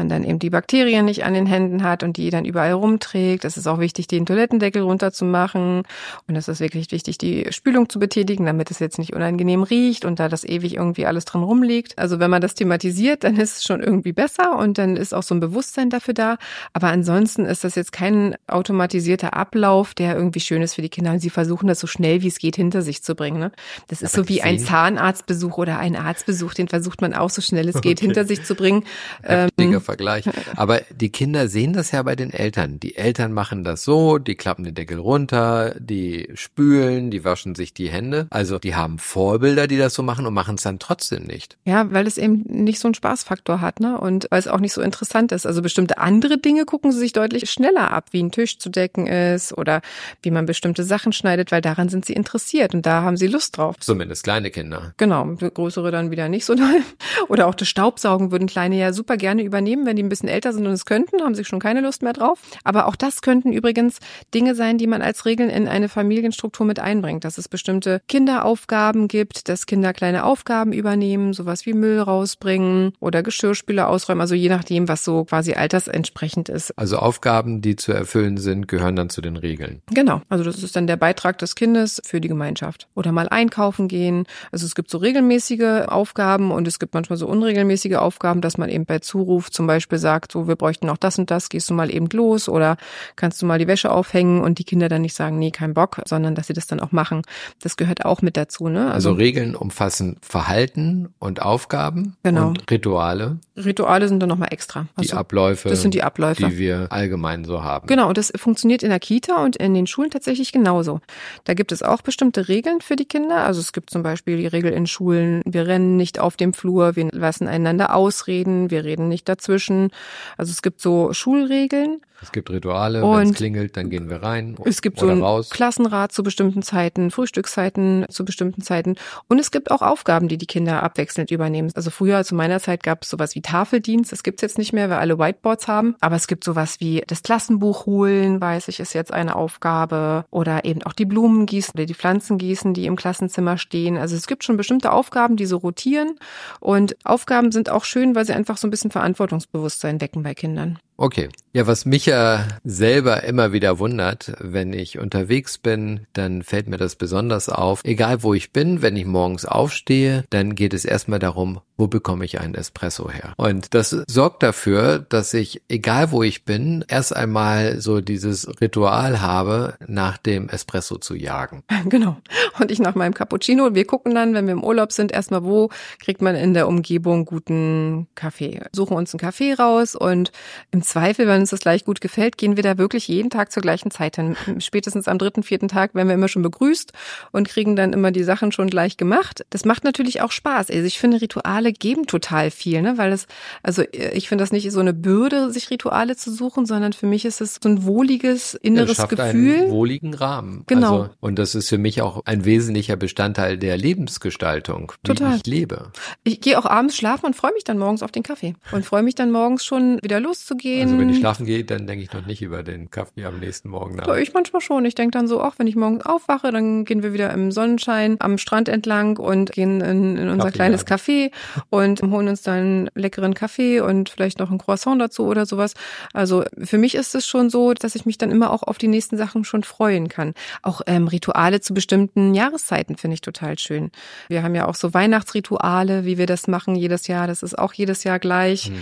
man 0.00 0.08
dann 0.08 0.24
eben 0.24 0.38
die 0.38 0.50
Bakterien 0.50 1.04
nicht 1.04 1.24
an 1.24 1.34
den 1.34 1.46
Händen 1.46 1.82
hat 1.82 2.02
und 2.02 2.16
die 2.16 2.30
dann 2.30 2.46
überall 2.46 2.72
rumträgt. 2.72 3.44
Es 3.44 3.58
ist 3.58 3.66
auch 3.66 3.78
wichtig, 3.78 4.08
den 4.08 4.24
Toilettendeckel 4.24 4.82
runterzumachen. 4.82 5.82
Und 6.26 6.36
es 6.36 6.48
ist 6.48 6.60
wirklich 6.60 6.90
wichtig, 6.90 7.18
die 7.18 7.46
Spülung 7.50 7.88
zu 7.90 7.98
betätigen, 7.98 8.46
damit 8.46 8.70
es 8.70 8.78
jetzt 8.78 8.98
nicht 8.98 9.12
unangenehm 9.12 9.62
riecht 9.62 10.06
und 10.06 10.18
da 10.18 10.28
das 10.28 10.44
ewig 10.44 10.76
irgendwie 10.76 11.04
alles 11.04 11.26
dran 11.26 11.42
rumliegt. 11.42 11.98
Also 11.98 12.18
wenn 12.18 12.30
man 12.30 12.40
das 12.40 12.54
thematisiert, 12.54 13.24
dann 13.24 13.36
ist 13.36 13.58
es 13.58 13.64
schon 13.64 13.80
irgendwie 13.80 14.12
besser 14.12 14.58
und 14.58 14.78
dann 14.78 14.96
ist 14.96 15.14
auch 15.14 15.22
so 15.22 15.34
ein 15.34 15.40
Bewusstsein 15.40 15.90
dafür 15.90 16.14
da. 16.14 16.38
Aber 16.72 16.88
ansonsten 16.88 17.44
ist 17.44 17.62
das 17.64 17.74
jetzt 17.74 17.92
kein 17.92 18.36
automatisierter 18.46 19.34
Ablauf, 19.34 19.92
der 19.92 20.16
irgendwie 20.16 20.40
schön 20.40 20.62
ist 20.62 20.74
für 20.74 20.82
die 20.82 20.88
Kinder. 20.88 21.12
Und 21.12 21.20
sie 21.20 21.30
versuchen 21.30 21.68
das 21.68 21.78
so 21.78 21.86
schnell 21.86 22.22
wie 22.22 22.28
es 22.28 22.38
geht 22.38 22.56
hinter 22.56 22.80
sich 22.80 23.02
zu 23.02 23.14
bringen. 23.14 23.38
Ne? 23.38 23.52
Das 23.88 24.00
ist 24.00 24.14
Aber 24.14 24.24
so 24.24 24.28
wie 24.30 24.40
ein 24.40 24.58
Zahnarztbesuch 24.58 25.58
oder 25.58 25.78
ein 25.78 25.94
Arztbesuch, 25.94 26.54
den 26.54 26.68
versucht 26.68 27.02
man 27.02 27.12
auch 27.12 27.30
so 27.30 27.42
schnell 27.42 27.68
es 27.68 27.82
geht 27.82 27.98
okay. 27.98 28.06
hinter 28.06 28.24
sich 28.24 28.44
zu 28.44 28.54
bringen. 28.54 28.84
Ähm, 29.24 29.50
Vergleich. 29.90 30.24
Aber 30.56 30.80
die 30.90 31.10
Kinder 31.10 31.48
sehen 31.48 31.72
das 31.72 31.90
ja 31.90 32.02
bei 32.02 32.16
den 32.16 32.32
Eltern. 32.32 32.78
Die 32.80 32.96
Eltern 32.96 33.32
machen 33.32 33.64
das 33.64 33.84
so, 33.84 34.18
die 34.18 34.36
klappen 34.36 34.64
den 34.64 34.74
Deckel 34.74 34.98
runter, 34.98 35.74
die 35.78 36.28
spülen, 36.34 37.10
die 37.10 37.24
waschen 37.24 37.54
sich 37.54 37.74
die 37.74 37.88
Hände. 37.88 38.26
Also 38.30 38.58
die 38.58 38.74
haben 38.74 38.98
Vorbilder, 38.98 39.66
die 39.66 39.78
das 39.78 39.94
so 39.94 40.02
machen 40.02 40.26
und 40.26 40.34
machen 40.34 40.54
es 40.54 40.62
dann 40.62 40.78
trotzdem 40.78 41.24
nicht. 41.24 41.56
Ja, 41.64 41.90
weil 41.92 42.06
es 42.06 42.18
eben 42.18 42.42
nicht 42.46 42.78
so 42.78 42.88
einen 42.88 42.94
Spaßfaktor 42.94 43.60
hat, 43.60 43.80
ne? 43.80 43.98
Und 43.98 44.26
weil 44.30 44.38
es 44.38 44.48
auch 44.48 44.60
nicht 44.60 44.72
so 44.72 44.80
interessant 44.80 45.32
ist. 45.32 45.46
Also 45.46 45.62
bestimmte 45.62 45.98
andere 45.98 46.38
Dinge 46.38 46.64
gucken 46.64 46.92
sie 46.92 46.98
sich 46.98 47.12
deutlich 47.12 47.50
schneller 47.50 47.90
ab, 47.90 48.06
wie 48.12 48.22
ein 48.22 48.30
Tisch 48.30 48.58
zu 48.58 48.70
decken 48.70 49.06
ist 49.06 49.56
oder 49.56 49.80
wie 50.22 50.30
man 50.30 50.46
bestimmte 50.46 50.84
Sachen 50.84 51.12
schneidet, 51.12 51.50
weil 51.50 51.60
daran 51.60 51.88
sind 51.88 52.04
sie 52.04 52.12
interessiert 52.12 52.74
und 52.74 52.86
da 52.86 53.02
haben 53.02 53.16
sie 53.16 53.26
Lust 53.26 53.56
drauf. 53.56 53.76
Zumindest 53.80 54.24
kleine 54.24 54.50
Kinder. 54.50 54.94
Genau, 54.96 55.24
größere 55.24 55.90
dann 55.90 56.10
wieder 56.10 56.28
nicht 56.28 56.44
so 56.44 56.54
doll. 56.54 56.82
Oder 57.28 57.46
auch 57.46 57.54
das 57.54 57.68
Staubsaugen 57.68 58.30
würden 58.30 58.46
kleine 58.46 58.76
ja 58.76 58.92
super 58.92 59.16
gerne 59.16 59.42
übernehmen 59.42 59.79
nehmen, 59.80 59.86
wenn 59.86 59.96
die 59.96 60.02
ein 60.02 60.08
bisschen 60.08 60.28
älter 60.28 60.52
sind 60.52 60.66
und 60.66 60.72
es 60.72 60.84
könnten, 60.84 61.22
haben 61.22 61.34
sie 61.34 61.44
schon 61.44 61.60
keine 61.60 61.80
Lust 61.80 62.02
mehr 62.02 62.12
drauf. 62.12 62.38
Aber 62.64 62.86
auch 62.86 62.96
das 62.96 63.22
könnten 63.22 63.52
übrigens 63.52 63.98
Dinge 64.34 64.54
sein, 64.54 64.78
die 64.78 64.86
man 64.86 65.02
als 65.02 65.26
Regeln 65.26 65.50
in 65.50 65.68
eine 65.68 65.88
Familienstruktur 65.88 66.66
mit 66.66 66.78
einbringt, 66.78 67.24
dass 67.24 67.38
es 67.38 67.48
bestimmte 67.48 68.00
Kinderaufgaben 68.08 69.08
gibt, 69.08 69.48
dass 69.48 69.66
Kinder 69.66 69.92
kleine 69.92 70.24
Aufgaben 70.24 70.72
übernehmen, 70.72 71.32
sowas 71.32 71.66
wie 71.66 71.72
Müll 71.72 72.00
rausbringen 72.00 72.92
oder 73.00 73.22
Geschirrspüler 73.22 73.88
ausräumen, 73.88 74.20
also 74.20 74.34
je 74.34 74.48
nachdem, 74.48 74.88
was 74.88 75.04
so 75.04 75.24
quasi 75.24 75.54
altersentsprechend 75.54 76.48
ist. 76.48 76.76
Also 76.76 76.98
Aufgaben, 76.98 77.62
die 77.62 77.76
zu 77.76 77.92
erfüllen 77.92 78.36
sind, 78.36 78.68
gehören 78.68 78.96
dann 78.96 79.10
zu 79.10 79.20
den 79.20 79.36
Regeln. 79.36 79.82
Genau, 79.90 80.22
also 80.28 80.44
das 80.44 80.62
ist 80.62 80.76
dann 80.76 80.86
der 80.86 80.96
Beitrag 80.96 81.38
des 81.38 81.54
Kindes 81.54 82.00
für 82.04 82.20
die 82.20 82.28
Gemeinschaft. 82.28 82.88
Oder 82.94 83.12
mal 83.12 83.28
einkaufen 83.28 83.88
gehen. 83.88 84.24
Also 84.52 84.66
es 84.66 84.74
gibt 84.74 84.90
so 84.90 84.98
regelmäßige 84.98 85.86
Aufgaben 85.86 86.50
und 86.50 86.68
es 86.68 86.78
gibt 86.78 86.94
manchmal 86.94 87.16
so 87.16 87.26
unregelmäßige 87.26 87.94
Aufgaben, 87.94 88.40
dass 88.40 88.58
man 88.58 88.68
eben 88.68 88.84
bei 88.84 88.98
Zuruf 88.98 89.50
zum 89.50 89.66
Beispiel 89.70 89.98
sagt, 89.98 90.32
so, 90.32 90.48
wir 90.48 90.56
bräuchten 90.56 90.86
noch 90.86 90.96
das 90.96 91.18
und 91.18 91.30
das, 91.30 91.48
gehst 91.48 91.70
du 91.70 91.74
mal 91.74 91.94
eben 91.94 92.08
los 92.12 92.48
oder 92.48 92.76
kannst 93.16 93.40
du 93.40 93.46
mal 93.46 93.58
die 93.58 93.66
Wäsche 93.66 93.90
aufhängen 93.90 94.42
und 94.42 94.58
die 94.58 94.64
Kinder 94.64 94.88
dann 94.88 95.02
nicht 95.02 95.14
sagen, 95.14 95.38
nee, 95.38 95.50
kein 95.50 95.74
Bock, 95.74 96.00
sondern 96.06 96.34
dass 96.34 96.48
sie 96.48 96.52
das 96.52 96.66
dann 96.66 96.80
auch 96.80 96.92
machen. 96.92 97.22
Das 97.62 97.76
gehört 97.76 98.04
auch 98.04 98.22
mit 98.22 98.36
dazu, 98.36 98.68
ne? 98.68 98.92
Also, 98.92 99.10
also 99.10 99.12
Regeln 99.12 99.54
umfassen 99.54 100.16
Verhalten 100.22 101.14
und 101.18 101.42
Aufgaben 101.42 102.16
genau. 102.22 102.48
und 102.48 102.70
Rituale. 102.70 103.38
Rituale 103.56 104.08
sind 104.08 104.20
dann 104.20 104.28
nochmal 104.28 104.48
extra. 104.52 104.86
Also, 104.96 105.10
die 105.10 105.16
Abläufe. 105.16 105.68
Das 105.68 105.82
sind 105.82 105.94
die 105.94 106.02
Abläufe. 106.02 106.46
Die 106.46 106.58
wir 106.58 106.88
allgemein 106.90 107.44
so 107.44 107.62
haben. 107.62 107.86
Genau, 107.86 108.08
und 108.08 108.18
das 108.18 108.32
funktioniert 108.36 108.82
in 108.82 108.90
der 108.90 109.00
Kita 109.00 109.44
und 109.44 109.56
in 109.56 109.74
den 109.74 109.86
Schulen 109.86 110.10
tatsächlich 110.10 110.52
genauso. 110.52 111.00
Da 111.44 111.54
gibt 111.54 111.72
es 111.72 111.82
auch 111.82 112.02
bestimmte 112.02 112.48
Regeln 112.48 112.80
für 112.80 112.96
die 112.96 113.04
Kinder. 113.04 113.44
Also 113.44 113.60
es 113.60 113.72
gibt 113.72 113.90
zum 113.90 114.02
Beispiel 114.02 114.36
die 114.36 114.46
Regel 114.46 114.72
in 114.72 114.86
Schulen, 114.86 115.42
wir 115.44 115.66
rennen 115.66 115.96
nicht 115.96 116.18
auf 116.18 116.36
dem 116.36 116.52
Flur, 116.52 116.96
wir 116.96 117.08
lassen 117.12 117.48
einander 117.48 117.94
ausreden, 117.94 118.70
wir 118.70 118.84
reden 118.84 119.08
nicht 119.08 119.28
dazwischen 119.28 119.49
dazwischen. 119.50 119.90
Also 120.36 120.50
es 120.52 120.62
gibt 120.62 120.80
so 120.80 121.12
Schulregeln. 121.12 122.00
Es 122.22 122.32
gibt 122.32 122.50
Rituale, 122.50 123.02
wenn 123.02 123.30
es 123.30 123.36
klingelt, 123.36 123.76
dann 123.76 123.88
gehen 123.88 124.10
wir 124.10 124.22
rein. 124.22 124.56
Es 124.64 124.82
gibt 124.82 124.98
so 124.98 125.08
ein 125.08 125.22
raus. 125.22 125.50
Klassenrat 125.50 126.12
zu 126.12 126.22
bestimmten 126.22 126.62
Zeiten, 126.62 127.10
Frühstückszeiten 127.10 128.04
zu 128.10 128.24
bestimmten 128.24 128.60
Zeiten. 128.62 128.96
Und 129.28 129.38
es 129.38 129.50
gibt 129.50 129.70
auch 129.70 129.80
Aufgaben, 129.80 130.28
die 130.28 130.36
die 130.36 130.46
Kinder 130.46 130.82
abwechselnd 130.82 131.30
übernehmen. 131.30 131.70
Also 131.74 131.90
früher 131.90 132.22
zu 132.24 132.34
meiner 132.34 132.60
Zeit 132.60 132.82
gab 132.82 133.02
es 133.02 133.08
sowas 133.08 133.34
wie 133.34 133.40
Tafeldienst. 133.40 134.12
Das 134.12 134.22
gibt's 134.22 134.42
jetzt 134.42 134.58
nicht 134.58 134.72
mehr, 134.72 134.90
weil 134.90 134.98
alle 134.98 135.18
Whiteboards 135.18 135.66
haben. 135.66 135.96
Aber 136.00 136.16
es 136.16 136.26
gibt 136.26 136.44
sowas 136.44 136.76
wie 136.80 137.02
das 137.06 137.22
Klassenbuch 137.22 137.86
holen, 137.86 138.40
weiß 138.40 138.68
ich, 138.68 138.80
ist 138.80 138.92
jetzt 138.92 139.12
eine 139.12 139.36
Aufgabe. 139.36 140.26
Oder 140.30 140.64
eben 140.64 140.82
auch 140.82 140.92
die 140.92 141.06
Blumen 141.06 141.46
gießen 141.46 141.72
oder 141.74 141.86
die 141.86 141.94
Pflanzen 141.94 142.36
gießen, 142.36 142.74
die 142.74 142.86
im 142.86 142.96
Klassenzimmer 142.96 143.56
stehen. 143.56 143.96
Also 143.96 144.16
es 144.16 144.26
gibt 144.26 144.44
schon 144.44 144.56
bestimmte 144.56 144.92
Aufgaben, 144.92 145.36
die 145.36 145.46
so 145.46 145.56
rotieren. 145.56 146.16
Und 146.60 146.96
Aufgaben 147.04 147.50
sind 147.50 147.70
auch 147.70 147.84
schön, 147.84 148.14
weil 148.14 148.26
sie 148.26 148.34
einfach 148.34 148.58
so 148.58 148.66
ein 148.66 148.70
bisschen 148.70 148.90
Verantwortungsbewusstsein 148.90 150.00
wecken 150.00 150.22
bei 150.22 150.34
Kindern. 150.34 150.78
Okay. 151.00 151.30
Ja, 151.52 151.66
was 151.66 151.86
mich 151.86 152.06
ja 152.06 152.46
selber 152.62 153.24
immer 153.24 153.52
wieder 153.52 153.78
wundert, 153.78 154.34
wenn 154.38 154.74
ich 154.74 154.98
unterwegs 154.98 155.56
bin, 155.56 156.06
dann 156.12 156.42
fällt 156.42 156.68
mir 156.68 156.76
das 156.76 156.94
besonders 156.94 157.48
auf. 157.48 157.80
Egal 157.84 158.22
wo 158.22 158.34
ich 158.34 158.52
bin, 158.52 158.82
wenn 158.82 158.94
ich 158.96 159.06
morgens 159.06 159.46
aufstehe, 159.46 160.24
dann 160.28 160.54
geht 160.54 160.74
es 160.74 160.84
erstmal 160.84 161.18
darum, 161.18 161.60
wo 161.76 161.88
bekomme 161.88 162.24
ich 162.26 162.38
einen 162.38 162.54
Espresso 162.54 163.10
her? 163.10 163.32
Und 163.36 163.74
das 163.74 163.96
sorgt 164.06 164.42
dafür, 164.42 164.98
dass 164.98 165.32
ich, 165.34 165.62
egal 165.68 166.12
wo 166.12 166.22
ich 166.22 166.44
bin, 166.44 166.84
erst 166.86 167.16
einmal 167.16 167.80
so 167.80 168.02
dieses 168.02 168.60
Ritual 168.60 169.22
habe, 169.22 169.74
nach 169.88 170.18
dem 170.18 170.50
Espresso 170.50 170.98
zu 170.98 171.14
jagen. 171.14 171.64
Genau. 171.88 172.18
Und 172.60 172.70
ich 172.70 172.78
nach 172.78 172.94
meinem 172.94 173.14
Cappuccino. 173.14 173.74
Wir 173.74 173.86
gucken 173.86 174.14
dann, 174.14 174.34
wenn 174.34 174.46
wir 174.46 174.52
im 174.52 174.62
Urlaub 174.62 174.92
sind, 174.92 175.12
erstmal, 175.12 175.44
wo 175.44 175.70
kriegt 175.98 176.20
man 176.20 176.36
in 176.36 176.52
der 176.52 176.68
Umgebung 176.68 177.24
guten 177.24 178.06
Kaffee. 178.14 178.60
Suchen 178.72 178.96
uns 178.96 179.14
einen 179.14 179.18
Kaffee 179.18 179.54
raus 179.54 179.96
und 179.96 180.30
im 180.70 180.82
Zweifel, 180.90 181.28
wenn 181.28 181.40
uns 181.40 181.50
das 181.50 181.60
gleich 181.60 181.84
gut 181.84 182.00
gefällt, 182.00 182.36
gehen 182.36 182.56
wir 182.56 182.64
da 182.64 182.76
wirklich 182.76 183.06
jeden 183.06 183.30
Tag 183.30 183.52
zur 183.52 183.62
gleichen 183.62 183.92
Zeit 183.92 184.16
hin. 184.16 184.36
Spätestens 184.58 185.06
am 185.06 185.18
dritten, 185.18 185.44
vierten 185.44 185.68
Tag 185.68 185.94
werden 185.94 186.08
wir 186.08 186.14
immer 186.14 186.26
schon 186.26 186.42
begrüßt 186.42 186.92
und 187.30 187.48
kriegen 187.48 187.76
dann 187.76 187.92
immer 187.92 188.10
die 188.10 188.24
Sachen 188.24 188.50
schon 188.50 188.68
gleich 188.68 188.96
gemacht. 188.96 189.44
Das 189.50 189.64
macht 189.64 189.84
natürlich 189.84 190.20
auch 190.20 190.32
Spaß. 190.32 190.68
Also 190.68 190.84
ich 190.84 190.98
finde, 190.98 191.20
Rituale 191.20 191.72
geben 191.72 192.06
total 192.06 192.50
viel, 192.50 192.82
ne? 192.82 192.98
Weil 192.98 193.12
es, 193.12 193.28
also 193.62 193.84
ich 193.92 194.28
finde 194.28 194.42
das 194.42 194.50
nicht 194.50 194.70
so 194.72 194.80
eine 194.80 194.92
Bürde, 194.92 195.52
sich 195.52 195.70
Rituale 195.70 196.16
zu 196.16 196.32
suchen, 196.32 196.66
sondern 196.66 196.92
für 196.92 197.06
mich 197.06 197.24
ist 197.24 197.40
es 197.40 197.60
so 197.62 197.68
ein 197.68 197.84
wohliges 197.84 198.54
inneres 198.54 198.98
ja, 198.98 199.06
Gefühl. 199.06 199.54
Einen 199.54 199.70
wohligen 199.70 200.12
Rahmen. 200.14 200.64
Genau. 200.66 201.02
Also, 201.02 201.10
und 201.20 201.38
das 201.38 201.54
ist 201.54 201.68
für 201.68 201.78
mich 201.78 202.02
auch 202.02 202.22
ein 202.24 202.44
wesentlicher 202.44 202.96
Bestandteil 202.96 203.58
der 203.58 203.76
Lebensgestaltung, 203.76 204.92
wie 205.04 205.14
total. 205.14 205.36
ich 205.36 205.46
lebe. 205.46 205.92
Ich 206.24 206.40
gehe 206.40 206.58
auch 206.58 206.66
abends 206.66 206.96
schlafen 206.96 207.26
und 207.26 207.36
freue 207.36 207.52
mich 207.52 207.62
dann 207.62 207.78
morgens 207.78 208.02
auf 208.02 208.10
den 208.10 208.24
Kaffee 208.24 208.54
und 208.72 208.84
freue 208.84 209.04
mich 209.04 209.14
dann 209.14 209.30
morgens 209.30 209.64
schon 209.64 210.00
wieder 210.02 210.18
loszugehen 210.18 210.79
aufstehen. 210.80 210.98
Also 210.98 210.98
wenn 211.00 211.14
ich 211.14 211.18
schlafen 211.18 211.46
gehe, 211.46 211.64
dann 211.64 211.86
denke 211.86 212.04
ich 212.04 212.12
noch 212.12 212.26
nicht 212.26 212.42
über 212.42 212.62
den 212.62 212.90
Kaffee 212.90 213.24
am 213.24 213.38
nächsten 213.38 213.68
Morgen 213.68 213.96
nach. 213.96 214.16
Ich 214.16 214.32
manchmal 214.32 214.60
schon. 214.60 214.84
Ich 214.84 214.94
denke 214.94 215.12
dann 215.12 215.28
so, 215.28 215.40
auch 215.42 215.54
wenn 215.58 215.66
ich 215.66 215.76
morgens 215.76 216.04
aufwache, 216.04 216.50
dann 216.52 216.84
gehen 216.84 217.02
wir 217.02 217.12
wieder 217.12 217.32
im 217.32 217.52
Sonnenschein 217.52 218.16
am 218.20 218.38
Strand 218.38 218.68
entlang 218.68 219.16
und 219.16 219.52
gehen 219.52 219.80
in, 219.80 220.16
in 220.16 220.28
unser 220.28 220.46
Kaffee 220.46 220.56
kleines 220.56 220.86
Café 220.86 221.30
und 221.70 222.02
holen 222.02 222.28
uns 222.28 222.42
dann 222.42 222.90
leckeren 222.94 223.34
Kaffee 223.34 223.80
und 223.80 224.08
vielleicht 224.08 224.38
noch 224.38 224.50
ein 224.50 224.58
Croissant 224.58 225.00
dazu 225.00 225.26
oder 225.26 225.46
sowas. 225.46 225.74
Also 226.12 226.44
für 226.62 226.78
mich 226.78 226.94
ist 226.94 227.14
es 227.14 227.26
schon 227.26 227.50
so, 227.50 227.72
dass 227.74 227.94
ich 227.94 228.06
mich 228.06 228.18
dann 228.18 228.30
immer 228.30 228.50
auch 228.52 228.62
auf 228.62 228.78
die 228.78 228.88
nächsten 228.88 229.16
Sachen 229.16 229.44
schon 229.44 229.62
freuen 229.62 230.08
kann. 230.08 230.34
Auch 230.62 230.82
ähm, 230.86 231.08
Rituale 231.08 231.60
zu 231.60 231.74
bestimmten 231.74 232.34
Jahreszeiten 232.34 232.96
finde 232.96 233.14
ich 233.14 233.20
total 233.20 233.58
schön. 233.58 233.90
Wir 234.28 234.42
haben 234.42 234.54
ja 234.54 234.66
auch 234.66 234.74
so 234.74 234.94
Weihnachtsrituale, 234.94 236.04
wie 236.04 236.18
wir 236.18 236.26
das 236.26 236.48
machen 236.48 236.74
jedes 236.74 237.06
Jahr. 237.06 237.26
Das 237.26 237.42
ist 237.42 237.58
auch 237.58 237.72
jedes 237.72 238.04
Jahr 238.04 238.18
gleich. 238.18 238.66
Hm. 238.66 238.76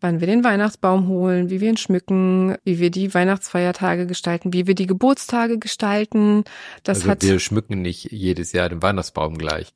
Wann 0.00 0.20
wir 0.20 0.26
den 0.26 0.44
Weihnachtsbaum 0.44 1.08
holen, 1.08 1.41
wie 1.50 1.60
wir 1.60 1.70
ihn 1.70 1.76
schmücken, 1.76 2.56
wie 2.64 2.78
wir 2.78 2.90
die 2.90 3.12
Weihnachtsfeiertage 3.14 4.06
gestalten, 4.06 4.52
wie 4.52 4.66
wir 4.66 4.74
die 4.74 4.86
Geburtstage 4.86 5.58
gestalten. 5.58 6.44
Das 6.82 6.98
also 6.98 7.10
hat 7.10 7.22
wir 7.22 7.38
schmücken 7.38 7.82
nicht 7.82 8.10
jedes 8.10 8.52
Jahr 8.52 8.68
den 8.68 8.82
Weihnachtsbaum 8.82 9.38
gleich. 9.38 9.72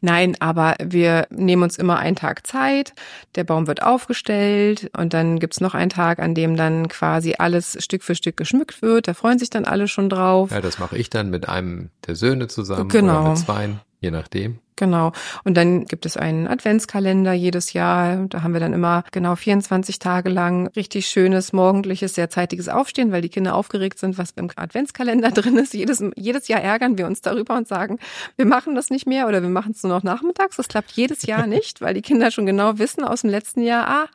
Nein, 0.00 0.36
aber 0.40 0.74
wir 0.82 1.26
nehmen 1.30 1.62
uns 1.62 1.78
immer 1.78 1.98
einen 1.98 2.16
Tag 2.16 2.46
Zeit, 2.46 2.92
der 3.34 3.44
Baum 3.44 3.66
wird 3.66 3.82
aufgestellt 3.82 4.90
und 4.96 5.14
dann 5.14 5.38
gibt's 5.38 5.60
noch 5.60 5.74
einen 5.74 5.90
Tag, 5.90 6.18
an 6.18 6.34
dem 6.34 6.56
dann 6.56 6.88
quasi 6.88 7.34
alles 7.38 7.76
Stück 7.82 8.02
für 8.02 8.14
Stück 8.14 8.36
geschmückt 8.36 8.82
wird. 8.82 9.08
Da 9.08 9.14
freuen 9.14 9.38
sich 9.38 9.50
dann 9.50 9.64
alle 9.64 9.88
schon 9.88 10.08
drauf. 10.08 10.50
Ja, 10.50 10.60
das 10.60 10.78
mache 10.78 10.98
ich 10.98 11.10
dann 11.10 11.30
mit 11.30 11.48
einem 11.48 11.90
der 12.06 12.16
Söhne 12.16 12.48
zusammen 12.48 12.88
genau. 12.88 13.20
oder 13.20 13.30
mit 13.30 13.38
zweien, 13.38 13.80
je 14.00 14.10
nachdem. 14.10 14.58
Genau. 14.76 15.12
Und 15.44 15.56
dann 15.56 15.84
gibt 15.84 16.04
es 16.04 16.16
einen 16.16 16.48
Adventskalender 16.48 17.32
jedes 17.32 17.74
Jahr. 17.74 18.26
Da 18.28 18.42
haben 18.42 18.54
wir 18.54 18.60
dann 18.60 18.72
immer 18.72 19.04
genau 19.12 19.36
24 19.36 20.00
Tage 20.00 20.30
lang 20.30 20.66
richtig 20.68 21.06
schönes, 21.06 21.52
morgendliches, 21.52 22.14
sehr 22.14 22.28
zeitiges 22.28 22.68
Aufstehen, 22.68 23.12
weil 23.12 23.22
die 23.22 23.28
Kinder 23.28 23.54
aufgeregt 23.54 24.00
sind, 24.00 24.18
was 24.18 24.32
im 24.32 24.50
Adventskalender 24.56 25.30
drin 25.32 25.56
ist. 25.58 25.74
Jedes, 25.74 26.02
jedes 26.16 26.48
Jahr 26.48 26.60
ärgern 26.60 26.98
wir 26.98 27.06
uns 27.06 27.20
darüber 27.20 27.56
und 27.56 27.68
sagen, 27.68 28.00
wir 28.36 28.46
machen 28.46 28.74
das 28.74 28.90
nicht 28.90 29.06
mehr 29.06 29.28
oder 29.28 29.42
wir 29.42 29.48
machen 29.48 29.72
es 29.72 29.82
nur 29.84 29.92
noch 29.92 30.02
nachmittags. 30.02 30.56
Das 30.56 30.66
klappt 30.66 30.90
jedes 30.92 31.22
Jahr 31.22 31.46
nicht, 31.46 31.80
weil 31.80 31.94
die 31.94 32.02
Kinder 32.02 32.32
schon 32.32 32.46
genau 32.46 32.78
wissen 32.78 33.04
aus 33.04 33.20
dem 33.20 33.30
letzten 33.30 33.62
Jahr, 33.62 33.86
ah, 33.86 34.06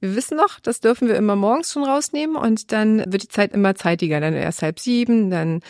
wir 0.00 0.16
wissen 0.16 0.36
noch, 0.36 0.60
das 0.60 0.80
dürfen 0.80 1.08
wir 1.08 1.16
immer 1.16 1.36
morgens 1.36 1.72
schon 1.72 1.84
rausnehmen 1.84 2.36
und 2.36 2.72
dann 2.72 2.98
wird 3.12 3.22
die 3.22 3.28
Zeit 3.28 3.52
immer 3.52 3.74
zeitiger. 3.74 4.20
Dann 4.20 4.34
erst 4.34 4.62
halb 4.62 4.80
sieben, 4.80 5.30
dann 5.30 5.60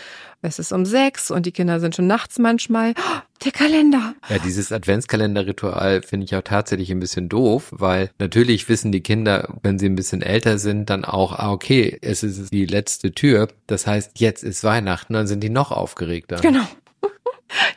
ist 0.42 0.58
es 0.58 0.72
um 0.72 0.86
sechs 0.86 1.30
und 1.30 1.46
die 1.46 1.52
Kinder 1.52 1.80
sind 1.80 1.96
schon 1.96 2.06
nachts 2.06 2.38
manchmal. 2.38 2.94
Oh, 2.96 3.20
der 3.44 3.52
Kalender. 3.52 4.14
Ja, 4.28 4.38
dieses 4.38 4.72
Adventskalenderritual 4.72 6.02
finde 6.02 6.24
ich 6.24 6.36
auch 6.36 6.42
tatsächlich 6.42 6.90
ein 6.90 7.00
bisschen 7.00 7.28
doof, 7.28 7.68
weil 7.72 8.10
natürlich 8.18 8.68
wissen 8.68 8.92
die 8.92 9.02
Kinder, 9.02 9.58
wenn 9.62 9.78
sie 9.78 9.86
ein 9.86 9.96
bisschen 9.96 10.22
älter 10.22 10.58
sind, 10.58 10.90
dann 10.90 11.04
auch, 11.04 11.32
ah, 11.32 11.50
okay, 11.50 11.98
es 12.00 12.22
ist 12.22 12.52
die 12.52 12.66
letzte 12.66 13.12
Tür. 13.12 13.48
Das 13.66 13.86
heißt, 13.86 14.20
jetzt 14.20 14.44
ist 14.44 14.64
Weihnachten, 14.64 15.12
dann 15.12 15.26
sind 15.26 15.40
die 15.40 15.50
noch 15.50 15.72
aufgeregter. 15.72 16.36
Genau. 16.36 16.66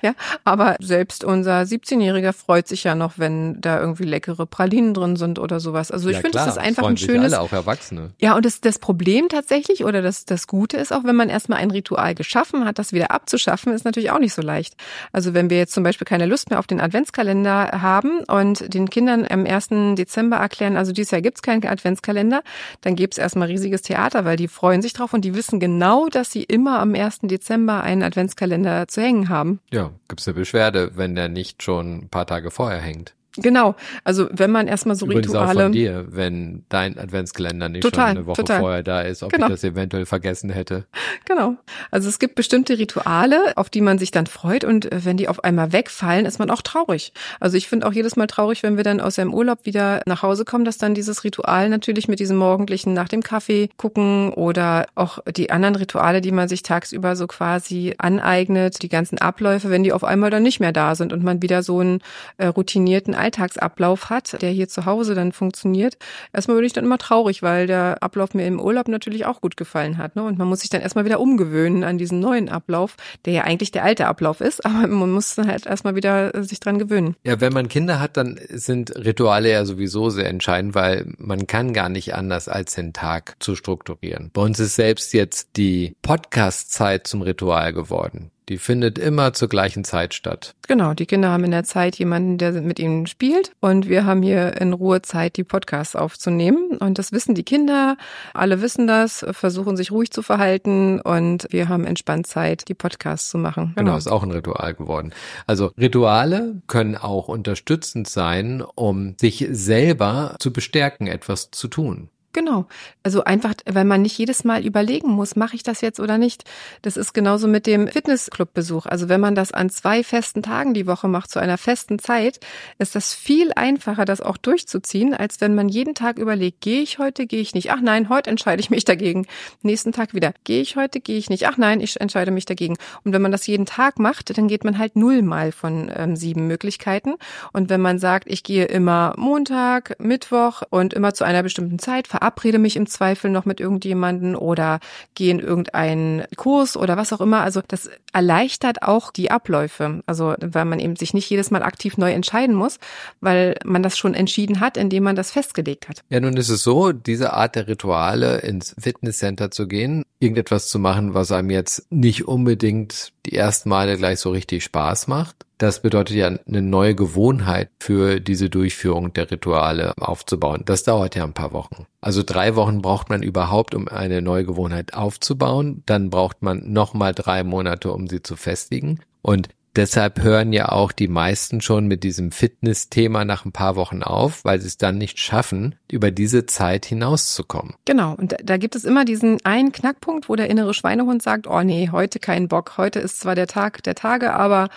Ja, 0.03 0.15
aber 0.43 0.75
selbst 0.81 1.23
unser 1.23 1.61
17-Jähriger 1.61 2.33
freut 2.33 2.67
sich 2.67 2.83
ja 2.83 2.93
noch, 2.93 3.13
wenn 3.15 3.61
da 3.61 3.79
irgendwie 3.79 4.03
leckere 4.03 4.45
Pralinen 4.45 4.93
drin 4.93 5.15
sind 5.15 5.39
oder 5.39 5.61
sowas. 5.61 5.91
Also 5.91 6.09
ich 6.09 6.15
ja, 6.15 6.21
finde, 6.21 6.39
das 6.39 6.47
ist 6.47 6.57
einfach 6.57 6.85
ein 6.85 6.97
schönes. 6.97 7.31
Alle, 7.31 7.41
auch 7.41 7.53
Erwachsene. 7.53 8.11
Ja, 8.19 8.35
und 8.35 8.45
das, 8.45 8.59
das 8.59 8.79
Problem 8.79 9.29
tatsächlich 9.29 9.85
oder 9.85 10.01
das, 10.01 10.25
das 10.25 10.47
Gute 10.47 10.75
ist 10.75 10.91
auch, 10.91 11.05
wenn 11.05 11.15
man 11.15 11.29
erstmal 11.29 11.59
ein 11.59 11.71
Ritual 11.71 12.15
geschaffen 12.15 12.65
hat, 12.65 12.79
das 12.79 12.91
wieder 12.91 13.11
abzuschaffen, 13.11 13.71
ist 13.71 13.85
natürlich 13.85 14.11
auch 14.11 14.19
nicht 14.19 14.33
so 14.33 14.41
leicht. 14.41 14.75
Also 15.13 15.33
wenn 15.33 15.49
wir 15.49 15.57
jetzt 15.57 15.73
zum 15.73 15.85
Beispiel 15.85 16.03
keine 16.03 16.25
Lust 16.25 16.49
mehr 16.49 16.59
auf 16.59 16.67
den 16.67 16.81
Adventskalender 16.81 17.81
haben 17.81 18.25
und 18.25 18.73
den 18.73 18.89
Kindern 18.89 19.25
am 19.29 19.45
1. 19.45 19.95
Dezember 19.95 20.35
erklären, 20.35 20.75
also 20.75 20.91
dieses 20.91 21.11
Jahr 21.11 21.21
gibt's 21.21 21.41
keinen 21.41 21.65
Adventskalender, 21.65 22.43
dann 22.81 22.97
gibt's 22.97 23.17
erstmal 23.17 23.47
riesiges 23.47 23.83
Theater, 23.83 24.25
weil 24.25 24.35
die 24.35 24.49
freuen 24.49 24.81
sich 24.81 24.91
drauf 24.91 25.13
und 25.13 25.23
die 25.23 25.33
wissen 25.33 25.61
genau, 25.61 26.09
dass 26.09 26.29
sie 26.29 26.43
immer 26.43 26.79
am 26.79 26.93
1. 26.93 27.19
Dezember 27.21 27.83
einen 27.83 28.03
Adventskalender 28.03 28.89
zu 28.89 29.01
hängen 29.01 29.29
haben. 29.29 29.61
Ja, 29.71 29.91
gibt's 30.07 30.27
eine 30.27 30.35
Beschwerde, 30.35 30.95
wenn 30.95 31.15
der 31.15 31.29
nicht 31.29 31.63
schon 31.63 31.97
ein 32.05 32.09
paar 32.09 32.27
Tage 32.27 32.51
vorher 32.51 32.81
hängt. 32.81 33.15
Genau, 33.37 33.75
also 34.03 34.27
wenn 34.31 34.51
man 34.51 34.67
erstmal 34.67 34.95
so 34.95 35.07
Übrigens 35.07 35.29
Rituale. 35.29 35.59
Auch 35.59 35.63
von 35.63 35.71
dir, 35.71 36.05
wenn 36.09 36.65
dein 36.69 36.99
Adventskalender 36.99 37.67
nicht 37.67 37.81
total, 37.81 38.09
schon 38.09 38.17
eine 38.17 38.25
Woche 38.27 38.37
total. 38.37 38.59
vorher 38.59 38.83
da 38.83 39.01
ist, 39.01 39.23
ob 39.23 39.31
genau. 39.31 39.47
ich 39.47 39.53
das 39.53 39.63
eventuell 39.63 40.05
vergessen 40.05 40.51
hätte. 40.51 40.85
Genau. 41.25 41.55
Also 41.89 42.09
es 42.09 42.19
gibt 42.19 42.35
bestimmte 42.35 42.77
Rituale, 42.77 43.53
auf 43.55 43.71
die 43.71 43.81
man 43.81 43.97
sich 43.97 44.11
dann 44.11 44.27
freut 44.27 44.63
und 44.63 44.87
wenn 44.91 45.17
die 45.17 45.27
auf 45.27 45.43
einmal 45.43 45.73
wegfallen, 45.73 46.27
ist 46.27 46.37
man 46.37 46.51
auch 46.51 46.61
traurig. 46.61 47.11
Also 47.39 47.57
ich 47.57 47.67
finde 47.67 47.87
auch 47.87 47.93
jedes 47.93 48.15
Mal 48.15 48.27
traurig, 48.27 48.61
wenn 48.61 48.77
wir 48.77 48.83
dann 48.83 49.01
aus 49.01 49.15
dem 49.15 49.33
Urlaub 49.33 49.65
wieder 49.65 50.01
nach 50.05 50.21
Hause 50.21 50.45
kommen, 50.45 50.63
dass 50.63 50.77
dann 50.77 50.93
dieses 50.93 51.23
Ritual 51.23 51.69
natürlich 51.69 52.07
mit 52.07 52.19
diesem 52.19 52.37
morgendlichen 52.37 52.93
nach 52.93 53.09
dem 53.09 53.23
Kaffee 53.23 53.69
gucken 53.77 54.31
oder 54.33 54.85
auch 54.93 55.19
die 55.35 55.49
anderen 55.49 55.75
Rituale, 55.75 56.21
die 56.21 56.31
man 56.31 56.47
sich 56.47 56.61
tagsüber 56.61 57.15
so 57.15 57.25
quasi 57.25 57.95
aneignet, 57.97 58.83
die 58.83 58.89
ganzen 58.89 59.17
Abläufe, 59.17 59.71
wenn 59.71 59.83
die 59.83 59.93
auf 59.93 60.03
einmal 60.03 60.29
dann 60.29 60.43
nicht 60.43 60.59
mehr 60.59 60.71
da 60.71 60.93
sind 60.93 61.13
und 61.13 61.23
man 61.23 61.41
wieder 61.41 61.63
so 61.63 61.79
einen 61.79 61.99
äh, 62.37 62.45
routinierten 62.45 63.15
Alltagsablauf 63.23 64.09
hat, 64.09 64.41
der 64.41 64.51
hier 64.51 64.67
zu 64.67 64.85
Hause 64.85 65.15
dann 65.15 65.31
funktioniert. 65.31 65.97
Erstmal 66.33 66.57
bin 66.57 66.65
ich 66.65 66.73
dann 66.73 66.85
immer 66.85 66.97
traurig, 66.97 67.41
weil 67.41 67.67
der 67.67 68.01
Ablauf 68.01 68.33
mir 68.33 68.45
im 68.45 68.59
Urlaub 68.59 68.87
natürlich 68.87 69.25
auch 69.25 69.41
gut 69.41 69.57
gefallen 69.57 69.97
hat. 69.97 70.15
Ne? 70.15 70.23
Und 70.23 70.37
man 70.37 70.47
muss 70.47 70.61
sich 70.61 70.69
dann 70.69 70.81
erstmal 70.81 71.05
wieder 71.05 71.19
umgewöhnen 71.19 71.83
an 71.83 71.97
diesen 71.97 72.19
neuen 72.19 72.49
Ablauf, 72.49 72.95
der 73.25 73.33
ja 73.33 73.43
eigentlich 73.43 73.71
der 73.71 73.83
alte 73.83 74.07
Ablauf 74.07 74.41
ist, 74.41 74.65
aber 74.65 74.87
man 74.87 75.11
muss 75.11 75.37
halt 75.37 75.65
erstmal 75.65 75.95
wieder 75.95 76.35
äh, 76.35 76.43
sich 76.43 76.59
dran 76.59 76.79
gewöhnen. 76.79 77.15
Ja, 77.23 77.39
wenn 77.41 77.53
man 77.53 77.69
Kinder 77.69 77.99
hat, 77.99 78.17
dann 78.17 78.39
sind 78.49 78.95
Rituale 78.95 79.51
ja 79.51 79.65
sowieso 79.65 80.09
sehr 80.09 80.27
entscheidend, 80.27 80.75
weil 80.75 81.05
man 81.17 81.47
kann 81.47 81.73
gar 81.73 81.89
nicht 81.89 82.13
anders, 82.13 82.47
als 82.47 82.75
den 82.75 82.93
Tag 82.93 83.35
zu 83.39 83.55
strukturieren. 83.55 84.31
Bei 84.33 84.41
uns 84.41 84.59
ist 84.59 84.75
selbst 84.75 85.13
jetzt 85.13 85.57
die 85.57 85.95
Podcast-Zeit 86.01 87.07
zum 87.07 87.21
Ritual 87.21 87.73
geworden. 87.73 88.31
Die 88.49 88.57
findet 88.57 88.99
immer 88.99 89.33
zur 89.33 89.47
gleichen 89.47 89.83
Zeit 89.83 90.13
statt. 90.13 90.55
Genau, 90.67 90.93
die 90.93 91.05
Kinder 91.05 91.29
haben 91.29 91.43
in 91.43 91.51
der 91.51 91.63
Zeit 91.63 91.97
jemanden, 91.97 92.37
der 92.37 92.53
mit 92.53 92.79
ihnen 92.79 93.07
spielt 93.07 93.51
und 93.59 93.87
wir 93.87 94.05
haben 94.05 94.21
hier 94.21 94.59
in 94.59 94.73
Ruhe 94.73 95.01
Zeit, 95.01 95.37
die 95.37 95.43
Podcasts 95.43 95.95
aufzunehmen 95.95 96.77
und 96.77 96.99
das 96.99 97.11
wissen 97.11 97.35
die 97.35 97.43
Kinder, 97.43 97.97
alle 98.33 98.61
wissen 98.61 98.87
das, 98.87 99.25
versuchen 99.31 99.77
sich 99.77 99.91
ruhig 99.91 100.11
zu 100.11 100.21
verhalten 100.21 100.99
und 100.99 101.47
wir 101.51 101.69
haben 101.69 101.85
entspannt 101.85 102.27
Zeit, 102.27 102.67
die 102.67 102.73
Podcasts 102.73 103.29
zu 103.29 103.37
machen. 103.37 103.73
Genau, 103.75 103.91
genau 103.91 103.97
ist 103.97 104.07
auch 104.07 104.23
ein 104.23 104.31
Ritual 104.31 104.73
geworden. 104.73 105.13
Also 105.47 105.71
Rituale 105.77 106.61
können 106.67 106.95
auch 106.95 107.27
unterstützend 107.27 108.07
sein, 108.07 108.61
um 108.75 109.15
sich 109.19 109.47
selber 109.51 110.35
zu 110.39 110.51
bestärken, 110.51 111.07
etwas 111.07 111.51
zu 111.51 111.67
tun. 111.67 112.09
Genau. 112.33 112.65
Also 113.03 113.23
einfach, 113.23 113.53
weil 113.65 113.85
man 113.85 114.01
nicht 114.01 114.17
jedes 114.17 114.43
Mal 114.43 114.65
überlegen 114.65 115.09
muss, 115.09 115.35
mache 115.35 115.55
ich 115.55 115.61
das 115.61 115.81
jetzt 115.81 115.99
oder 115.99 116.17
nicht. 116.17 116.45
Das 116.81 116.97
ist 116.97 117.13
genauso 117.13 117.47
mit 117.47 117.67
dem 117.67 117.87
Fitnessclubbesuch. 117.87 118.87
Also 118.87 119.07
wenn 119.07 119.21
man 119.21 119.35
das 119.35 119.51
an 119.51 119.69
zwei 119.69 120.03
festen 120.03 120.41
Tagen 120.41 120.73
die 120.73 120.87
Woche 120.87 121.07
macht, 121.07 121.29
zu 121.29 121.37
einer 121.39 121.59
festen 121.59 121.99
Zeit, 121.99 122.39
ist 122.79 122.95
das 122.95 123.13
viel 123.13 123.51
einfacher, 123.55 124.05
das 124.05 124.19
auch 124.19 124.37
durchzuziehen, 124.37 125.13
als 125.13 125.41
wenn 125.41 125.53
man 125.53 125.69
jeden 125.69 125.93
Tag 125.93 126.17
überlegt, 126.17 126.61
gehe 126.61 126.81
ich 126.81 126.97
heute, 126.97 127.27
gehe 127.27 127.39
ich 127.39 127.53
nicht. 127.53 127.71
Ach 127.71 127.81
nein, 127.81 128.09
heute 128.09 128.31
entscheide 128.31 128.61
ich 128.61 128.71
mich 128.71 128.83
dagegen. 128.83 129.27
Nächsten 129.61 129.91
Tag 129.91 130.15
wieder, 130.15 130.33
gehe 130.43 130.61
ich 130.61 130.75
heute, 130.75 131.01
gehe 131.01 131.19
ich 131.19 131.29
nicht. 131.29 131.47
Ach 131.47 131.57
nein, 131.57 131.81
ich 131.81 132.01
entscheide 132.01 132.31
mich 132.31 132.45
dagegen. 132.45 132.77
Und 133.03 133.13
wenn 133.13 133.21
man 133.21 133.31
das 133.31 133.45
jeden 133.45 133.67
Tag 133.67 133.99
macht, 133.99 134.35
dann 134.35 134.47
geht 134.47 134.63
man 134.63 134.79
halt 134.79 134.95
nullmal 134.95 135.51
von 135.51 135.91
ähm, 135.95 136.15
sieben 136.15 136.47
Möglichkeiten. 136.47 137.13
Und 137.51 137.69
wenn 137.69 137.81
man 137.81 137.99
sagt, 137.99 138.27
ich 138.27 138.41
gehe 138.41 138.65
immer 138.65 139.13
Montag, 139.17 139.97
Mittwoch 139.99 140.63
und 140.71 140.95
immer 140.95 141.13
zu 141.13 141.25
einer 141.25 141.43
bestimmten 141.43 141.77
Zeit, 141.77 142.07
verabrede 142.23 142.57
mich 142.57 142.77
im 142.77 142.87
Zweifel 142.87 143.29
noch 143.29 143.43
mit 143.43 143.59
irgendjemanden 143.59 144.35
oder 144.35 144.79
gehe 145.13 145.29
in 145.29 145.39
irgendeinen 145.39 146.23
Kurs 146.37 146.77
oder 146.77 146.95
was 146.95 147.11
auch 147.11 147.19
immer. 147.19 147.41
Also 147.41 147.61
das 147.67 147.89
erleichtert 148.13 148.81
auch 148.81 149.11
die 149.11 149.29
Abläufe. 149.29 150.01
Also 150.05 150.35
weil 150.39 150.63
man 150.63 150.79
eben 150.79 150.95
sich 150.95 151.13
nicht 151.13 151.29
jedes 151.29 151.51
Mal 151.51 151.63
aktiv 151.63 151.97
neu 151.97 152.13
entscheiden 152.13 152.55
muss, 152.55 152.79
weil 153.19 153.57
man 153.65 153.83
das 153.83 153.97
schon 153.97 154.13
entschieden 154.13 154.61
hat, 154.61 154.77
indem 154.77 155.03
man 155.03 155.17
das 155.17 155.31
festgelegt 155.31 155.89
hat. 155.89 156.03
Ja, 156.09 156.21
nun 156.21 156.37
ist 156.37 156.49
es 156.49 156.63
so, 156.63 156.93
diese 156.93 157.33
Art 157.33 157.55
der 157.55 157.67
Rituale 157.67 158.37
ins 158.39 158.73
Fitnesscenter 158.79 159.51
zu 159.51 159.67
gehen, 159.67 160.05
irgendetwas 160.19 160.69
zu 160.69 160.79
machen, 160.79 161.13
was 161.13 161.31
einem 161.33 161.49
jetzt 161.49 161.91
nicht 161.91 162.25
unbedingt 162.25 163.12
die 163.25 163.35
ersten 163.35 163.69
Male 163.69 163.97
gleich 163.97 164.19
so 164.19 164.31
richtig 164.31 164.63
Spaß 164.63 165.07
macht. 165.07 165.45
Das 165.57 165.81
bedeutet 165.81 166.17
ja 166.17 166.27
eine 166.27 166.61
neue 166.61 166.93
Gewohnheit 166.93 167.69
für 167.79 168.19
diese 168.19 168.49
Durchführung 168.49 169.13
der 169.13 169.31
Rituale 169.31 169.93
aufzubauen. 169.97 170.63
Das 170.65 170.83
dauert 170.83 171.15
ja 171.15 171.23
ein 171.23 171.33
paar 171.33 171.53
Wochen. 171.53 171.85
Also 172.01 172.21
drei 172.23 172.55
Wochen 172.55 172.81
braucht 172.81 173.09
man 173.09 173.23
überhaupt, 173.23 173.73
um 173.73 173.87
eine 173.87 174.21
neue 174.21 174.43
Gewohnheit 174.43 174.93
aufzubauen. 174.93 175.83
Dann 175.85 176.09
braucht 176.09 176.41
man 176.41 176.73
nochmal 176.73 177.13
drei 177.13 177.43
Monate, 177.43 177.93
um 177.93 178.07
sie 178.07 178.21
zu 178.21 178.35
festigen. 178.35 178.99
Und 179.21 179.47
Deshalb 179.75 180.21
hören 180.21 180.53
ja 180.53 180.69
auch 180.69 180.91
die 180.91 181.07
meisten 181.07 181.59
schon 181.59 181.87
mit 181.87 182.03
diesem 182.03 182.31
Fitness-Thema 182.31 183.25
nach 183.25 183.43
ein 183.43 183.51
paar 183.51 183.75
Wochen 183.75 184.03
auf, 184.03 184.45
weil 184.45 184.61
sie 184.61 184.67
es 184.67 184.77
dann 184.77 184.99
nicht 184.99 185.19
schaffen, 185.19 185.75
über 185.91 186.11
diese 186.11 186.45
Zeit 186.45 186.85
hinauszukommen. 186.85 187.73
Genau. 187.85 188.13
Und 188.13 188.35
da 188.43 188.57
gibt 188.57 188.75
es 188.75 188.85
immer 188.85 189.03
diesen 189.03 189.43
einen 189.45 189.71
Knackpunkt, 189.71 190.29
wo 190.29 190.35
der 190.35 190.49
innere 190.49 190.75
Schweinehund 190.75 191.23
sagt, 191.23 191.47
oh 191.47 191.63
nee, 191.63 191.89
heute 191.91 192.19
kein 192.19 192.47
Bock. 192.47 192.77
Heute 192.77 192.99
ist 192.99 193.19
zwar 193.19 193.33
der 193.33 193.47
Tag 193.47 193.81
der 193.83 193.95
Tage, 193.95 194.33
aber 194.33 194.69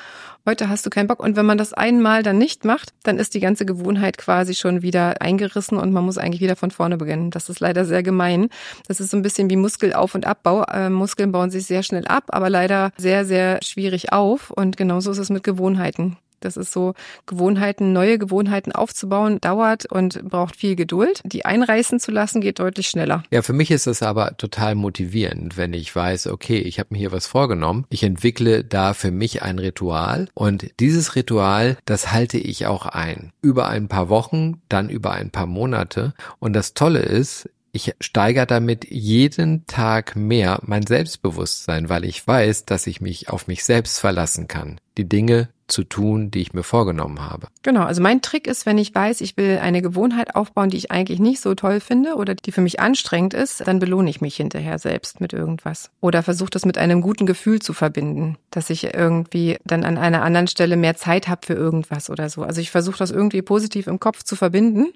Heute 0.49 0.69
hast 0.69 0.87
du 0.87 0.91
keinen 0.91 1.09
Bock. 1.09 1.19
Und 1.19 1.35
wenn 1.35 1.45
man 1.45 1.59
das 1.59 1.73
einmal 1.73 2.23
dann 2.23 2.39
nicht 2.39 2.65
macht, 2.65 2.95
dann 3.03 3.19
ist 3.19 3.35
die 3.35 3.41
ganze 3.41 3.67
Gewohnheit 3.67 4.17
quasi 4.17 4.55
schon 4.55 4.81
wieder 4.81 5.21
eingerissen 5.21 5.77
und 5.77 5.93
man 5.93 6.05
muss 6.05 6.19
eigentlich 6.19 6.41
wieder 6.41 6.55
von 6.55 6.71
vorne 6.71 6.97
beginnen. 6.97 7.33
Das 7.33 7.49
ist 7.49 7.59
leider 7.59 7.85
sehr 7.85 8.05
gemein. 8.05 8.49
Das 8.87 9.01
ist 9.01 9.11
so 9.11 9.17
ein 9.17 9.23
bisschen 9.23 9.51
wie 9.51 9.57
Muskelauf- 9.57 10.15
und 10.15 10.25
Abbau. 10.25 10.63
Äh, 10.63 10.89
Muskeln 10.89 11.33
bauen 11.33 11.51
sich 11.51 11.67
sehr 11.67 11.83
schnell 11.83 12.07
ab, 12.07 12.27
aber 12.29 12.49
leider 12.49 12.93
sehr, 12.97 13.25
sehr 13.25 13.59
schwierig 13.65 14.13
auf. 14.13 14.53
Und 14.53 14.77
genauso 14.77 15.11
ist 15.11 15.19
es 15.19 15.31
mit 15.31 15.43
Gewohnheiten. 15.43 16.17
Das 16.41 16.57
ist 16.57 16.73
so, 16.73 16.95
Gewohnheiten, 17.27 17.93
neue 17.93 18.19
Gewohnheiten 18.19 18.73
aufzubauen, 18.73 19.41
dauert 19.41 19.87
und 19.87 20.23
braucht 20.25 20.57
viel 20.57 20.77
Geduld. 20.77 21.21
Die 21.25 21.45
einreißen 21.45 22.01
zu 22.01 22.11
lassen, 22.11 22.41
geht 22.41 22.59
deutlich 22.59 22.89
schneller. 22.89 23.23
Ja, 23.31 23.43
für 23.43 23.53
mich 23.53 23.71
ist 23.71 23.87
das 23.87 24.03
aber 24.03 24.37
total 24.37 24.75
motivierend, 24.75 25.57
wenn 25.57 25.73
ich 25.73 25.95
weiß, 25.95 26.29
okay, 26.29 26.59
ich 26.59 26.79
habe 26.79 26.89
mir 26.93 26.99
hier 26.99 27.13
was 27.13 27.27
vorgenommen. 27.27 27.87
Ich 27.91 28.03
entwickle 28.03 28.65
da 28.65 28.95
für 28.95 29.11
mich 29.11 29.43
ein 29.43 29.59
Ritual 29.59 30.29
und 30.35 30.71
dieses 30.81 31.17
Ritual, 31.17 31.77
das 31.85 32.13
halte 32.13 32.39
ich 32.39 32.67
auch 32.67 32.87
ein. 32.87 33.33
Über 33.43 33.69
ein 33.69 33.89
paar 33.89 34.09
Wochen, 34.09 34.61
dann 34.69 34.91
über 34.91 35.13
ein 35.13 35.31
paar 35.31 35.47
Monate. 35.47 36.15
Und 36.39 36.53
das 36.53 36.75
Tolle 36.75 37.01
ist, 37.01 37.49
ich 37.77 37.95
steigere 38.01 38.47
damit 38.47 38.91
jeden 38.91 39.67
Tag 39.67 40.17
mehr 40.17 40.59
mein 40.63 40.87
Selbstbewusstsein, 40.87 41.89
weil 41.89 42.05
ich 42.05 42.27
weiß, 42.27 42.65
dass 42.65 42.87
ich 42.87 43.01
mich 43.01 43.29
auf 43.29 43.47
mich 43.47 43.65
selbst 43.65 44.01
verlassen 44.01 44.49
kann. 44.49 44.81
Die 44.97 45.09
Dinge 45.09 45.51
zu 45.69 45.85
tun, 45.85 46.31
die 46.31 46.41
ich 46.41 46.55
mir 46.55 46.63
vorgenommen 46.63 47.21
habe. 47.21 47.49
Genau, 47.63 47.83
also 47.83 48.01
mein 48.01 48.23
Trick 48.23 48.47
ist, 48.47 48.67
wenn 48.67 48.79
ich 48.79 48.95
weiß, 48.95 49.21
ich 49.21 49.37
will 49.37 49.59
eine 49.59 49.83
Gewohnheit 49.83 50.35
aufbauen, 50.35 50.71
die 50.71 50.77
ich 50.77 50.91
eigentlich 50.91 51.19
nicht 51.19 51.41
so 51.41 51.55
toll 51.55 51.81
finde 51.81 52.15
oder 52.15 52.35
die 52.35 52.53
für 52.53 52.61
mich 52.61 52.81
anstrengend 52.81 53.35
ist, 53.35 53.67
dann 53.67 53.79
belohne 53.79 54.09
ich 54.09 54.21
mich 54.21 54.37
hinterher 54.37 54.79
selbst 54.79 55.21
mit 55.21 55.33
irgendwas. 55.33 55.91
Oder 56.01 56.23
versuche 56.23 56.51
das 56.51 56.65
mit 56.65 56.79
einem 56.79 57.03
guten 57.03 57.27
Gefühl 57.27 57.61
zu 57.61 57.73
verbinden, 57.73 58.39
dass 58.51 58.71
ich 58.71 58.95
irgendwie 58.95 59.59
dann 59.65 59.85
an 59.85 59.99
einer 59.99 60.23
anderen 60.23 60.47
Stelle 60.47 60.77
mehr 60.77 60.97
Zeit 60.97 61.29
habe 61.29 61.45
für 61.45 61.55
irgendwas 61.55 62.09
oder 62.09 62.31
so. 62.31 62.43
Also 62.43 62.61
ich 62.61 62.71
versuche 62.71 62.99
das 62.99 63.11
irgendwie 63.11 63.43
positiv 63.43 63.89
im 63.89 64.01
Kopf 64.01 64.23
zu 64.23 64.37
verbinden 64.37 64.93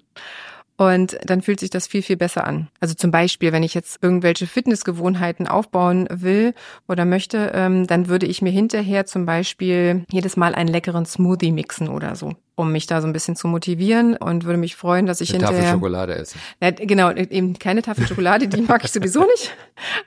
und 0.80 1.18
dann 1.26 1.42
fühlt 1.42 1.60
sich 1.60 1.68
das 1.68 1.86
viel, 1.86 2.00
viel 2.00 2.16
besser 2.16 2.46
an. 2.46 2.68
Also 2.80 2.94
zum 2.94 3.10
Beispiel, 3.10 3.52
wenn 3.52 3.62
ich 3.62 3.74
jetzt 3.74 4.02
irgendwelche 4.02 4.46
Fitnessgewohnheiten 4.46 5.46
aufbauen 5.46 6.08
will 6.10 6.54
oder 6.88 7.04
möchte, 7.04 7.52
ähm, 7.54 7.86
dann 7.86 8.08
würde 8.08 8.24
ich 8.24 8.40
mir 8.40 8.50
hinterher 8.50 9.04
zum 9.04 9.26
Beispiel 9.26 10.06
jedes 10.10 10.38
Mal 10.38 10.54
einen 10.54 10.70
leckeren 10.70 11.04
Smoothie 11.04 11.52
mixen 11.52 11.88
oder 11.88 12.16
so 12.16 12.32
um 12.60 12.72
mich 12.72 12.86
da 12.86 13.00
so 13.00 13.06
ein 13.06 13.12
bisschen 13.12 13.36
zu 13.36 13.48
motivieren 13.48 14.16
und 14.16 14.44
würde 14.44 14.58
mich 14.58 14.76
freuen, 14.76 15.06
dass 15.06 15.20
ich 15.20 15.30
Eine 15.30 15.38
hinterher 15.38 15.62
Tafel 15.62 15.74
Schokolade 15.74 16.14
essen. 16.14 16.40
Ja, 16.60 16.70
genau, 16.70 17.10
eben 17.10 17.58
keine 17.58 17.82
Tafel 17.82 18.06
Schokolade, 18.06 18.48
die 18.48 18.60
mag 18.62 18.84
ich 18.84 18.92
sowieso 18.92 19.20
nicht. 19.20 19.52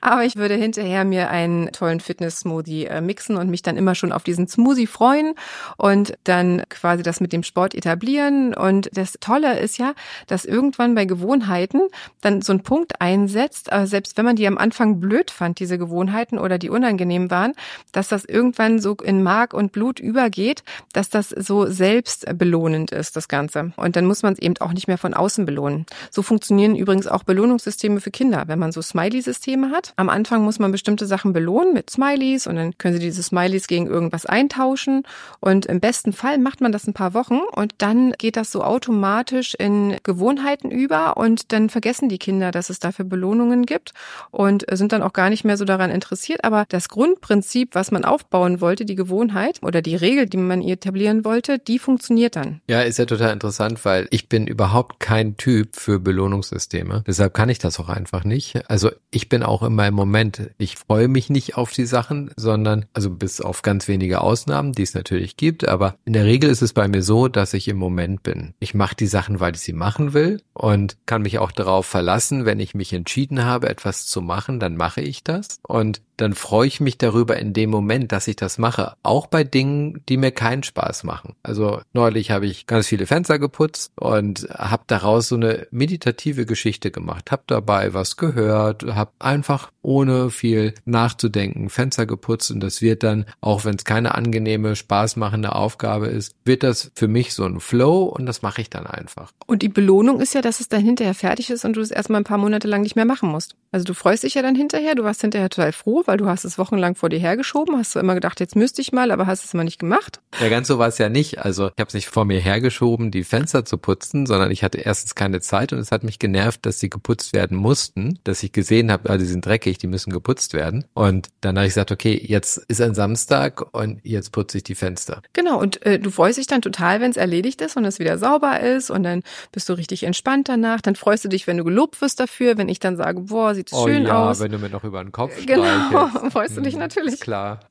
Aber 0.01 0.24
ich 0.24 0.36
würde 0.36 0.55
hinterher 0.55 1.03
mir 1.03 1.29
einen 1.29 1.72
tollen 1.72 2.00
Fitness-Smoothie 2.00 2.86
äh, 2.86 3.01
mixen 3.01 3.38
und 3.38 3.50
mich 3.50 3.63
dann 3.63 3.75
immer 3.75 3.95
schon 3.95 4.12
auf 4.12 4.24
diesen 4.24 4.48
Smoothie 4.48 4.88
freuen 4.88 5.33
und 5.77 6.13
dann 6.24 6.63
quasi 6.69 7.03
das 7.03 7.19
mit 7.19 7.33
dem 7.33 7.43
Sport 7.43 7.74
etablieren. 7.74 8.53
Und 8.53 8.89
das 8.93 9.13
Tolle 9.19 9.60
ist 9.60 9.79
ja, 9.79 9.93
dass 10.27 10.45
irgendwann 10.45 10.95
bei 10.95 11.05
Gewohnheiten 11.05 11.81
dann 12.22 12.41
so 12.41 12.53
ein 12.53 12.62
Punkt 12.62 13.01
einsetzt, 13.01 13.72
äh, 13.72 13.88
selbst 13.88 14.17
wenn 14.17 14.25
man 14.25 14.36
die 14.36 14.48
am 14.48 14.57
Anfang 14.57 15.00
blöd 15.00 15.31
fand, 15.31 15.60
diese 15.60 15.77
Gewohnheiten 15.77 16.38
oder 16.38 16.57
die 16.57 16.69
unangenehm 16.69 17.31
waren, 17.31 17.53
dass 17.91 18.07
das 18.07 18.25
irgendwann 18.25 18.79
so 18.79 18.93
in 19.03 19.24
Mark 19.24 19.53
und 19.53 19.72
Blut 19.72 20.00
übergeht, 20.00 20.63
dass 20.93 21.10
das 21.10 21.29
so 21.29 21.65
selbst 21.65 22.27
belohnend 22.43 22.91
ist, 22.91 23.15
das 23.15 23.29
Ganze. 23.29 23.71
Und 23.77 23.95
dann 23.95 24.05
muss 24.05 24.21
man 24.21 24.33
es 24.33 24.39
eben 24.39 24.57
auch 24.57 24.73
nicht 24.73 24.89
mehr 24.89 24.97
von 24.97 25.13
außen 25.13 25.45
belohnen. 25.45 25.85
So 26.12 26.21
funktionieren 26.23 26.75
übrigens 26.75 27.07
auch 27.07 27.23
Belohnungssysteme 27.23 28.01
für 28.01 28.12
Kinder. 28.12 28.43
Wenn 28.47 28.59
man 28.59 28.73
so 28.73 28.81
Smiley-Systeme 28.81 29.71
hat, 29.71 29.93
am 29.95 30.09
Anfang 30.09 30.43
muss 30.43 30.59
man 30.59 30.73
bestimmte 30.73 31.05
Sachen 31.05 31.31
belohnen 31.31 31.73
mit 31.73 31.89
Smileys 31.89 32.45
und 32.45 32.57
dann 32.57 32.77
können 32.77 32.95
sie 32.95 33.00
diese 33.00 33.23
Smileys 33.23 33.67
gegen 33.67 33.88
irgendwas 33.88 34.25
eintauschen. 34.25 35.03
Und 35.39 35.67
im 35.67 35.79
besten 35.79 36.12
Fall 36.12 36.38
macht 36.38 36.59
man 36.59 36.73
das 36.73 36.85
ein 36.85 36.93
paar 36.93 37.13
Wochen 37.13 37.39
und 37.55 37.75
dann 37.77 38.12
geht 38.17 38.35
das 38.35 38.51
so 38.51 38.62
automatisch 38.62 39.55
in 39.55 39.95
Gewohnheiten 40.03 40.69
über 40.69 41.15
und 41.15 41.53
dann 41.53 41.69
vergessen 41.69 42.09
die 42.09 42.17
Kinder, 42.17 42.51
dass 42.51 42.69
es 42.69 42.79
dafür 42.79 43.05
Belohnungen 43.05 43.65
gibt 43.65 43.93
und 44.31 44.65
sind 44.69 44.91
dann 44.91 45.01
auch 45.01 45.13
gar 45.13 45.29
nicht 45.29 45.45
mehr 45.45 45.55
so 45.55 45.63
daran 45.63 45.91
interessiert. 45.91 46.43
Aber 46.43 46.65
das 46.67 46.89
Grundprinzip, 46.89 47.73
was 47.73 47.91
man 47.91 48.03
aufbauen 48.03 48.59
wollte, 48.59 48.83
die 48.83 48.95
Gewohnheit 48.95 49.62
oder 49.63 49.81
die 49.81 49.95
Regel, 49.95 50.25
die 50.25 50.35
man 50.35 50.62
etablieren 50.62 51.23
wollte, 51.23 51.57
die 51.57 51.79
funktioniert 51.79 52.32
dann. 52.35 52.61
Ja, 52.67 52.81
ist 52.81 52.99
ja 52.99 53.05
total 53.05 53.33
interessant, 53.33 53.83
weil 53.85 54.07
ich 54.11 54.29
bin 54.29 54.47
überhaupt 54.47 54.99
kein 54.99 55.37
Typ 55.37 55.75
für 55.75 55.99
Belohnungssysteme. 55.99 57.03
Deshalb 57.07 57.33
kann 57.33 57.49
ich 57.49 57.59
das 57.59 57.79
auch 57.79 57.89
einfach 57.89 58.23
nicht. 58.23 58.69
Also 58.69 58.91
ich 59.11 59.29
bin 59.29 59.43
auch 59.43 59.63
immer 59.63 59.87
im 59.87 59.93
Moment, 59.93 60.51
ich 60.57 60.75
freue 60.75 61.07
mich 61.07 61.29
nicht 61.29 61.57
auf 61.57 61.71
die 61.71 61.85
Sachen, 61.85 62.31
sondern, 62.35 62.85
also 62.93 63.09
bis 63.09 63.41
auf 63.41 63.61
ganz 63.61 63.87
wenige 63.87 64.21
Ausnahmen, 64.21 64.73
die 64.73 64.83
es 64.83 64.93
natürlich 64.93 65.37
gibt, 65.37 65.67
aber 65.67 65.95
in 66.05 66.13
der 66.13 66.25
Regel 66.25 66.49
ist 66.49 66.61
es 66.61 66.73
bei 66.73 66.87
mir 66.87 67.03
so, 67.03 67.27
dass 67.27 67.53
ich 67.53 67.67
im 67.67 67.77
Moment 67.77 68.23
bin. 68.23 68.53
Ich 68.59 68.73
mache 68.73 68.95
die 68.95 69.07
Sachen, 69.07 69.39
weil 69.39 69.55
ich 69.55 69.61
sie 69.61 69.73
machen 69.73 70.13
will 70.13 70.41
und 70.53 70.97
kann 71.05 71.21
mich 71.21 71.39
auch 71.39 71.51
darauf 71.51 71.85
verlassen, 71.85 72.45
wenn 72.45 72.59
ich 72.59 72.75
mich 72.75 72.93
entschieden 72.93 73.45
habe, 73.45 73.69
etwas 73.69 74.05
zu 74.05 74.21
machen, 74.21 74.59
dann 74.59 74.75
mache 74.75 75.01
ich 75.01 75.23
das. 75.23 75.59
Und 75.67 76.01
dann 76.17 76.34
freue 76.34 76.67
ich 76.67 76.79
mich 76.79 76.98
darüber 76.98 77.38
in 77.38 77.53
dem 77.53 77.70
Moment, 77.70 78.12
dass 78.12 78.27
ich 78.27 78.36
das 78.36 78.58
mache. 78.58 78.96
Auch 79.03 79.27
bei 79.27 79.43
Dingen, 79.43 80.01
die 80.08 80.17
mir 80.17 80.32
keinen 80.32 80.63
Spaß 80.63 81.03
machen. 81.03 81.36
Also 81.43 81.82
neulich 81.93 82.32
habe 82.32 82.46
ich 82.46 82.67
ganz 82.67 82.88
viele 82.88 83.05
Fenster 83.05 83.39
geputzt 83.39 83.91
und 83.96 84.47
habe 84.52 84.84
daraus 84.88 85.28
so 85.28 85.36
eine 85.36 85.67
meditative 85.71 86.45
Geschichte 86.45 86.91
gemacht. 86.91 87.32
Hab 87.32 87.47
dabei 87.47 87.93
was 87.93 88.17
gehört, 88.17 88.84
habe 88.84 89.12
einfach 89.19 89.71
ohne 89.84 90.30
viel 90.30 90.74
nachzudenken 90.86 91.69
Fenster 91.69 92.06
geputzt 92.06 92.52
und 92.52 92.60
das 92.62 92.82
wird 92.82 93.04
dann, 93.04 93.26
auch 93.41 93.65
wenn 93.65 93.76
es 93.76 93.84
keine 93.84 94.15
angenehme, 94.15 94.76
spaßmachende 94.76 95.54
Aufgabe 95.54 96.08
ist, 96.08 96.36
wird 96.46 96.63
das 96.63 96.91
für 96.96 97.08
mich 97.08 97.34
so 97.34 97.46
ein 97.46 97.60
Flow 97.60 98.04
und 98.04 98.26
das 98.26 98.41
mache 98.41 98.62
ich 98.62 98.69
dann 98.69 98.88
einfach. 98.88 99.32
Und 99.46 99.62
die 99.62 99.69
Belohnung 99.69 100.19
ist 100.19 100.34
ja, 100.34 100.41
dass 100.41 100.60
es 100.60 100.69
dann 100.69 100.82
hinterher 100.84 101.13
fertig 101.13 101.50
ist 101.50 101.65
und 101.65 101.76
du 101.76 101.82
es 101.82 101.91
erstmal 101.91 102.22
ein 102.22 102.26
paar 102.26 102.38
Monate 102.38 102.67
lang 102.67 102.82
nicht 102.82 102.96
mehr 102.96 103.06
machen 103.06 103.30
musst. 103.30 103.56
Also 103.72 103.86
du 103.86 103.93
freust 103.93 104.24
dich 104.24 104.36
ja 104.36 104.41
dann 104.41 104.56
hinterher, 104.56 104.96
du 104.96 105.04
warst 105.04 105.22
hinterher 105.22 105.50
total 105.50 105.72
froh, 105.72 106.04
weil 106.06 106.17
du 106.17 106.28
hast 106.28 106.46
es 106.46 106.58
wochenlang 106.58 106.96
vor 106.96 107.10
dir 107.10 107.19
hergeschoben, 107.19 107.78
hast 107.78 107.96
du 107.96 108.00
immer 108.00 108.13
gedacht, 108.13 108.39
jetzt 108.39 108.56
müsste 108.56 108.82
ich 108.82 108.91
mal, 108.91 109.12
aber 109.12 109.28
hast 109.28 109.43
es 109.43 109.54
immer 109.54 109.63
nicht 109.63 109.80
gemacht. 109.80 110.22
Ja, 110.39 110.50
ganz 110.50 110.67
so 110.67 110.78
war 110.78 110.88
es 110.88 110.98
ja 110.98 111.10
nicht. 111.10 111.39
Also 111.39 111.67
ich 111.67 111.80
habe 111.80 111.88
es 111.88 111.93
nicht 111.93 112.08
vor 112.08 112.26
mir 112.26 112.39
hergeschoben, 112.39 113.12
die 113.12 113.24
Fenster 113.24 113.65
zu 113.65 113.78
putzen, 113.78 114.26
sondern 114.26 114.52
ich 114.52 114.63
hatte 114.63 114.78
erstens 114.78 115.15
keine 115.15 115.41
Zeit 115.41 115.74
und 115.74 115.80
es 115.80 115.91
hat 115.91 116.04
mich 116.04 116.19
genervt, 116.19 116.65
dass 116.65 116.80
sie 116.80 116.89
geputzt 116.89 117.34
werden 117.34 117.58
mussten, 117.58 118.19
dass 118.24 118.43
ich 118.43 118.52
gesehen 118.52 118.91
habe, 118.91 119.10
ah, 119.10 119.17
die 119.17 119.26
sind 119.26 119.46
dreckig, 119.46 119.72
die 119.77 119.88
müssen 119.88 120.12
geputzt 120.12 120.53
werden. 120.53 120.86
Und 120.93 121.29
dann 121.41 121.55
habe 121.57 121.65
ich 121.67 121.71
gesagt, 121.73 121.91
okay, 121.91 122.19
jetzt 122.25 122.57
ist 122.67 122.81
ein 122.81 122.93
Samstag 122.95 123.63
und 123.73 123.99
jetzt 124.03 124.31
putze 124.31 124.57
ich 124.57 124.63
die 124.63 124.75
Fenster. 124.75 125.21
Genau, 125.33 125.59
und 125.59 125.86
äh, 125.86 125.99
du 125.99 126.09
freust 126.12 126.38
dich 126.38 126.47
dann 126.47 126.62
total, 126.62 127.01
wenn 127.01 127.12
es 127.12 127.17
erledigt 127.17 127.62
ist 127.62 127.77
und 127.77 127.86
es 127.86 127.99
wieder 127.99 128.17
sauber 128.17 128.59
ist 128.59 128.89
und 128.89 129.03
dann 129.03 129.23
bist 129.51 129.69
du 129.69 129.73
richtig 129.73 130.03
entspannt 130.03 130.49
danach. 130.49 130.81
Dann 130.81 130.95
freust 130.95 131.25
du 131.25 131.29
dich, 131.29 131.47
wenn 131.47 131.57
du 131.57 131.63
gelobt 131.63 132.01
wirst 132.01 132.19
dafür, 132.19 132.57
wenn 132.57 132.69
ich 132.69 132.79
dann 132.79 132.97
sage, 132.97 133.21
boah, 133.21 133.53
sieht 133.55 133.71
es 133.71 133.77
oh, 133.77 133.88
schön 133.88 134.05
ja, 134.05 134.29
aus. 134.29 134.39
wenn 134.39 134.51
du 134.51 134.57
mir 134.59 134.69
noch 134.69 134.83
über 134.83 135.03
den 135.03 135.12
Kopf 135.12 135.33
Genau, 135.45 136.07
freust 136.29 136.57
du 136.57 136.62
dich 136.62 136.73
Hm, 136.73 136.79
natürlich. 136.79 137.13
Ist 137.15 137.21
klar. 137.21 137.59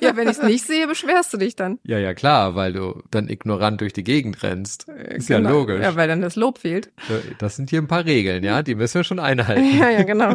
Ja, 0.00 0.16
wenn 0.16 0.28
ich 0.28 0.36
es 0.38 0.42
nicht 0.42 0.66
sehe, 0.66 0.86
beschwerst 0.86 1.32
du 1.32 1.38
dich 1.38 1.56
dann. 1.56 1.78
Ja, 1.82 1.98
ja, 1.98 2.12
klar, 2.14 2.54
weil 2.54 2.72
du 2.72 3.02
dann 3.10 3.28
ignorant 3.28 3.80
durch 3.80 3.92
die 3.92 4.04
Gegend 4.04 4.42
rennst. 4.42 4.86
Ist 4.88 5.28
ja 5.28 5.38
Genau. 5.38 5.50
logisch. 5.50 5.82
Ja, 5.82 5.96
weil 5.96 6.06
dann 6.08 6.20
das 6.20 6.36
Lob 6.36 6.58
fehlt. 6.58 6.90
Das 7.38 7.56
sind 7.56 7.70
hier 7.70 7.80
ein 7.80 7.88
paar 7.88 8.04
Regeln, 8.04 8.44
ja, 8.44 8.62
die 8.62 8.74
müssen 8.74 8.94
wir 8.96 9.04
schon 9.04 9.18
einhalten. 9.18 9.64
Ja, 9.78 9.88
ja, 9.90 10.02
genau. 10.02 10.34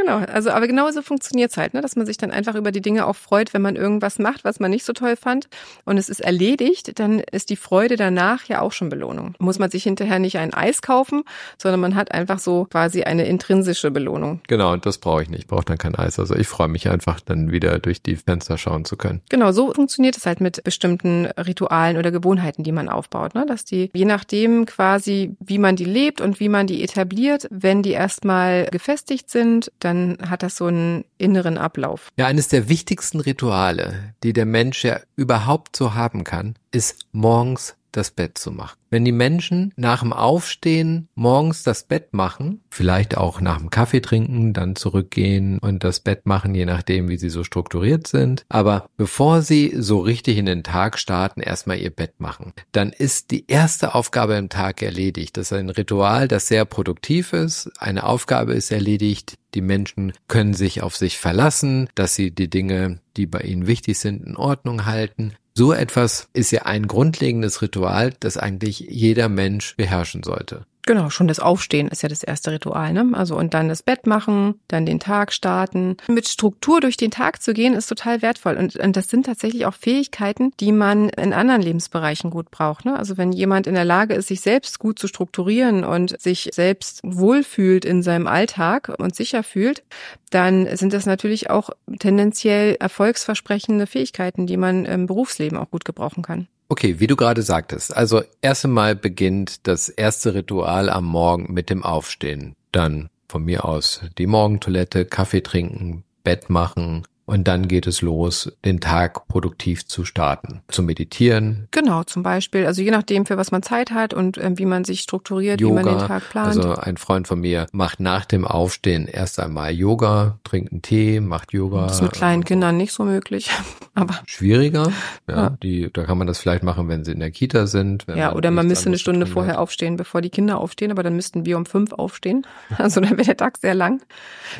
Genau, 0.00 0.18
also 0.18 0.50
aber 0.50 0.66
genauso 0.66 1.02
funktioniert's 1.02 1.58
halt, 1.58 1.74
ne? 1.74 1.82
dass 1.82 1.94
man 1.94 2.06
sich 2.06 2.16
dann 2.16 2.30
einfach 2.30 2.54
über 2.54 2.72
die 2.72 2.80
Dinge 2.80 3.06
auch 3.06 3.16
freut, 3.16 3.52
wenn 3.52 3.60
man 3.60 3.76
irgendwas 3.76 4.18
macht, 4.18 4.44
was 4.44 4.58
man 4.58 4.70
nicht 4.70 4.84
so 4.84 4.94
toll 4.94 5.14
fand 5.14 5.48
und 5.84 5.98
es 5.98 6.08
ist 6.08 6.20
erledigt, 6.20 6.98
dann 6.98 7.20
ist 7.20 7.50
die 7.50 7.56
Freude 7.56 7.96
danach 7.96 8.44
ja 8.44 8.62
auch 8.62 8.72
schon 8.72 8.88
Belohnung. 8.88 9.34
Muss 9.38 9.58
man 9.58 9.70
sich 9.70 9.82
hinterher 9.82 10.18
nicht 10.18 10.38
ein 10.38 10.54
Eis 10.54 10.80
kaufen, 10.80 11.24
sondern 11.58 11.80
man 11.80 11.96
hat 11.96 12.12
einfach 12.12 12.38
so 12.38 12.66
quasi 12.70 13.02
eine 13.02 13.26
intrinsische 13.26 13.90
Belohnung. 13.90 14.40
Genau, 14.48 14.72
und 14.72 14.86
das 14.86 14.96
brauche 14.96 15.22
ich 15.22 15.28
nicht. 15.28 15.40
Ich 15.40 15.46
brauche 15.46 15.64
dann 15.66 15.76
kein 15.76 15.94
Eis. 15.94 16.18
Also 16.18 16.34
ich 16.34 16.48
freue 16.48 16.68
mich 16.68 16.88
einfach, 16.88 17.20
dann 17.20 17.50
wieder 17.50 17.78
durch 17.78 18.02
die 18.02 18.16
Fenster 18.16 18.56
schauen 18.56 18.86
zu 18.86 18.96
können. 18.96 19.20
Genau, 19.28 19.52
so 19.52 19.74
funktioniert 19.74 20.16
es 20.16 20.24
halt 20.24 20.40
mit 20.40 20.64
bestimmten 20.64 21.26
Ritualen 21.26 21.98
oder 21.98 22.10
Gewohnheiten, 22.10 22.62
die 22.62 22.72
man 22.72 22.88
aufbaut, 22.88 23.34
ne? 23.34 23.44
dass 23.46 23.66
die 23.66 23.90
je 23.92 24.04
nachdem 24.06 24.64
quasi, 24.64 25.36
wie 25.40 25.58
man 25.58 25.76
die 25.76 25.84
lebt 25.84 26.22
und 26.22 26.40
wie 26.40 26.48
man 26.48 26.66
die 26.66 26.82
etabliert, 26.82 27.48
wenn 27.50 27.82
die 27.82 27.92
erstmal 27.92 28.66
gefestigt 28.66 29.28
sind, 29.28 29.70
dann 29.80 29.89
hat 29.92 30.42
das 30.42 30.56
so 30.56 30.66
einen 30.66 31.04
inneren 31.18 31.58
Ablauf. 31.58 32.08
Ja, 32.16 32.26
eines 32.26 32.48
der 32.48 32.68
wichtigsten 32.68 33.20
Rituale, 33.20 34.14
die 34.22 34.32
der 34.32 34.46
Mensch 34.46 34.84
ja 34.84 35.00
überhaupt 35.16 35.76
so 35.76 35.94
haben 35.94 36.24
kann, 36.24 36.54
ist 36.72 37.06
morgens 37.12 37.76
das 37.92 38.10
Bett 38.10 38.38
zu 38.38 38.50
machen. 38.50 38.76
Wenn 38.90 39.04
die 39.04 39.12
Menschen 39.12 39.72
nach 39.76 40.00
dem 40.00 40.12
Aufstehen 40.12 41.08
morgens 41.14 41.62
das 41.62 41.84
Bett 41.84 42.12
machen, 42.12 42.60
vielleicht 42.70 43.16
auch 43.16 43.40
nach 43.40 43.58
dem 43.58 43.70
Kaffee 43.70 44.00
trinken, 44.00 44.52
dann 44.52 44.74
zurückgehen 44.74 45.58
und 45.58 45.84
das 45.84 46.00
Bett 46.00 46.26
machen, 46.26 46.54
je 46.54 46.66
nachdem, 46.66 47.08
wie 47.08 47.16
sie 47.16 47.30
so 47.30 47.44
strukturiert 47.44 48.08
sind. 48.08 48.44
Aber 48.48 48.88
bevor 48.96 49.42
sie 49.42 49.74
so 49.76 50.00
richtig 50.00 50.38
in 50.38 50.46
den 50.46 50.64
Tag 50.64 50.98
starten, 50.98 51.40
erstmal 51.40 51.78
ihr 51.78 51.90
Bett 51.90 52.14
machen, 52.18 52.52
dann 52.72 52.90
ist 52.90 53.30
die 53.30 53.44
erste 53.46 53.94
Aufgabe 53.94 54.34
im 54.34 54.48
Tag 54.48 54.82
erledigt. 54.82 55.36
Das 55.36 55.52
ist 55.52 55.58
ein 55.58 55.70
Ritual, 55.70 56.26
das 56.26 56.48
sehr 56.48 56.64
produktiv 56.64 57.32
ist. 57.32 57.70
Eine 57.78 58.04
Aufgabe 58.04 58.54
ist 58.54 58.72
erledigt. 58.72 59.38
Die 59.54 59.62
Menschen 59.62 60.12
können 60.28 60.54
sich 60.54 60.82
auf 60.82 60.96
sich 60.96 61.18
verlassen, 61.18 61.88
dass 61.94 62.14
sie 62.14 62.30
die 62.30 62.50
Dinge, 62.50 63.00
die 63.16 63.26
bei 63.26 63.40
ihnen 63.40 63.66
wichtig 63.66 63.98
sind, 63.98 64.24
in 64.24 64.36
Ordnung 64.36 64.86
halten. 64.86 65.34
So 65.60 65.74
etwas 65.74 66.26
ist 66.32 66.52
ja 66.52 66.62
ein 66.62 66.86
grundlegendes 66.86 67.60
Ritual, 67.60 68.14
das 68.18 68.38
eigentlich 68.38 68.80
jeder 68.80 69.28
Mensch 69.28 69.76
beherrschen 69.76 70.22
sollte. 70.22 70.64
Genau, 70.86 71.10
schon 71.10 71.28
das 71.28 71.40
Aufstehen 71.40 71.88
ist 71.88 72.02
ja 72.02 72.08
das 72.08 72.22
erste 72.22 72.52
Ritual, 72.52 72.92
ne? 72.92 73.10
Also 73.12 73.36
und 73.36 73.52
dann 73.52 73.68
das 73.68 73.82
Bett 73.82 74.06
machen, 74.06 74.54
dann 74.68 74.86
den 74.86 74.98
Tag 74.98 75.32
starten. 75.32 75.98
Mit 76.08 76.26
Struktur 76.26 76.80
durch 76.80 76.96
den 76.96 77.10
Tag 77.10 77.42
zu 77.42 77.52
gehen, 77.52 77.74
ist 77.74 77.86
total 77.86 78.22
wertvoll. 78.22 78.56
Und, 78.56 78.76
und 78.76 78.96
das 78.96 79.10
sind 79.10 79.26
tatsächlich 79.26 79.66
auch 79.66 79.74
Fähigkeiten, 79.74 80.52
die 80.58 80.72
man 80.72 81.10
in 81.10 81.32
anderen 81.32 81.60
Lebensbereichen 81.60 82.30
gut 82.30 82.50
braucht. 82.50 82.86
Ne? 82.86 82.98
Also 82.98 83.18
wenn 83.18 83.32
jemand 83.32 83.66
in 83.66 83.74
der 83.74 83.84
Lage 83.84 84.14
ist, 84.14 84.28
sich 84.28 84.40
selbst 84.40 84.78
gut 84.78 84.98
zu 84.98 85.06
strukturieren 85.06 85.84
und 85.84 86.18
sich 86.20 86.48
selbst 86.52 87.00
wohlfühlt 87.04 87.84
in 87.84 88.02
seinem 88.02 88.26
Alltag 88.26 88.94
und 88.98 89.14
sicher 89.14 89.42
fühlt, 89.42 89.82
dann 90.30 90.66
sind 90.76 90.92
das 90.92 91.06
natürlich 91.06 91.50
auch 91.50 91.70
tendenziell 91.98 92.76
erfolgsversprechende 92.80 93.86
Fähigkeiten, 93.86 94.46
die 94.46 94.56
man 94.56 94.86
im 94.86 95.06
Berufsleben 95.06 95.58
auch 95.58 95.70
gut 95.70 95.84
gebrauchen 95.84 96.22
kann. 96.22 96.48
Okay, 96.72 97.00
wie 97.00 97.08
du 97.08 97.16
gerade 97.16 97.42
sagtest, 97.42 97.96
also 97.96 98.22
erst 98.42 98.64
einmal 98.64 98.94
beginnt 98.94 99.66
das 99.66 99.88
erste 99.88 100.34
Ritual 100.34 100.88
am 100.88 101.04
Morgen 101.04 101.52
mit 101.52 101.68
dem 101.68 101.82
Aufstehen. 101.82 102.54
Dann 102.70 103.10
von 103.28 103.44
mir 103.44 103.64
aus 103.64 104.02
die 104.18 104.28
Morgentoilette, 104.28 105.04
Kaffee 105.04 105.40
trinken, 105.40 106.04
Bett 106.22 106.48
machen, 106.48 107.02
und 107.30 107.46
dann 107.46 107.68
geht 107.68 107.86
es 107.86 108.02
los, 108.02 108.50
den 108.64 108.80
Tag 108.80 109.28
produktiv 109.28 109.86
zu 109.86 110.04
starten, 110.04 110.62
zu 110.66 110.82
meditieren. 110.82 111.68
Genau, 111.70 112.02
zum 112.02 112.24
Beispiel. 112.24 112.66
Also 112.66 112.82
je 112.82 112.90
nachdem, 112.90 113.24
für 113.24 113.36
was 113.36 113.52
man 113.52 113.62
Zeit 113.62 113.92
hat 113.92 114.12
und 114.14 114.36
äh, 114.36 114.50
wie 114.58 114.66
man 114.66 114.84
sich 114.84 115.00
strukturiert, 115.00 115.60
Yoga, 115.60 115.80
wie 115.80 115.84
man 115.84 115.98
den 115.98 116.06
Tag 116.08 116.28
plant. 116.28 116.48
Also 116.48 116.74
ein 116.74 116.96
Freund 116.96 117.28
von 117.28 117.40
mir 117.40 117.66
macht 117.70 118.00
nach 118.00 118.24
dem 118.24 118.44
Aufstehen 118.44 119.06
erst 119.06 119.38
einmal 119.38 119.70
Yoga, 119.70 120.40
trinkt 120.42 120.72
einen 120.72 120.82
Tee, 120.82 121.20
macht 121.20 121.52
Yoga. 121.52 121.82
Das 121.82 121.96
ist 121.96 122.02
mit 122.02 122.10
kleinen 122.12 122.44
Kindern 122.44 122.76
nicht 122.76 122.92
so 122.92 123.04
möglich. 123.04 123.48
Aber 123.94 124.18
schwieriger. 124.26 124.90
Ja, 125.28 125.36
ja, 125.36 125.50
Die, 125.62 125.88
da 125.92 126.04
kann 126.04 126.18
man 126.18 126.26
das 126.26 126.40
vielleicht 126.40 126.64
machen, 126.64 126.88
wenn 126.88 127.04
sie 127.04 127.12
in 127.12 127.20
der 127.20 127.30
Kita 127.30 127.68
sind. 127.68 128.06
ja, 128.12 128.34
oder 128.34 128.50
man 128.50 128.66
müsste 128.66 128.88
eine 128.88 128.98
Stunde 128.98 129.26
vorher 129.26 129.54
hat. 129.54 129.60
aufstehen, 129.60 129.96
bevor 129.96 130.20
die 130.20 130.30
Kinder 130.30 130.58
aufstehen, 130.58 130.90
aber 130.90 131.04
dann 131.04 131.14
müssten 131.14 131.46
wir 131.46 131.56
um 131.56 131.64
fünf 131.64 131.92
aufstehen. 131.92 132.44
Also 132.80 133.00
dann 133.00 133.10
wäre 133.10 133.24
der 133.24 133.36
Tag 133.36 133.58
sehr 133.58 133.74
lang. 133.74 134.00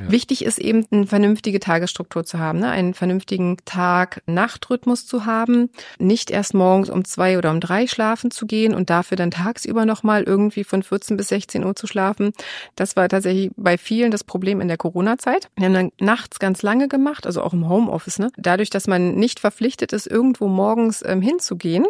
Ja. 0.04 0.12
Wichtig 0.12 0.44
ist 0.44 0.58
eben, 0.58 0.86
eine 0.90 1.06
vernünftige 1.06 1.58
Tagesstruktur 1.58 2.24
zu 2.24 2.38
haben 2.38 2.59
ne, 2.60 2.70
einen 2.70 2.94
vernünftigen 2.94 3.56
Tag-Nacht-Rhythmus 3.64 5.06
zu 5.06 5.26
haben, 5.26 5.70
nicht 5.98 6.30
erst 6.30 6.54
morgens 6.54 6.90
um 6.90 7.04
zwei 7.04 7.38
oder 7.38 7.50
um 7.50 7.60
drei 7.60 7.86
schlafen 7.86 8.30
zu 8.30 8.46
gehen 8.46 8.74
und 8.74 8.90
dafür 8.90 9.16
dann 9.16 9.30
tagsüber 9.30 9.84
nochmal 9.84 10.22
irgendwie 10.22 10.64
von 10.64 10.82
14 10.82 11.16
bis 11.16 11.28
16 11.28 11.64
Uhr 11.64 11.74
zu 11.74 11.86
schlafen. 11.86 12.32
Das 12.76 12.96
war 12.96 13.08
tatsächlich 13.08 13.50
bei 13.56 13.76
vielen 13.78 14.10
das 14.10 14.24
Problem 14.24 14.60
in 14.60 14.68
der 14.68 14.76
Corona-Zeit. 14.76 15.48
Wir 15.56 15.66
haben 15.66 15.74
dann 15.74 15.92
nachts 16.00 16.38
ganz 16.38 16.62
lange 16.62 16.88
gemacht, 16.88 17.26
also 17.26 17.42
auch 17.42 17.52
im 17.52 17.68
Homeoffice. 17.68 18.18
Ne? 18.18 18.30
Dadurch, 18.36 18.70
dass 18.70 18.86
man 18.86 19.14
nicht 19.14 19.40
verpflichtet 19.40 19.92
ist, 19.92 20.06
irgendwo 20.06 20.48
morgens 20.48 21.02
ähm, 21.04 21.22
hinzugehen, 21.22 21.86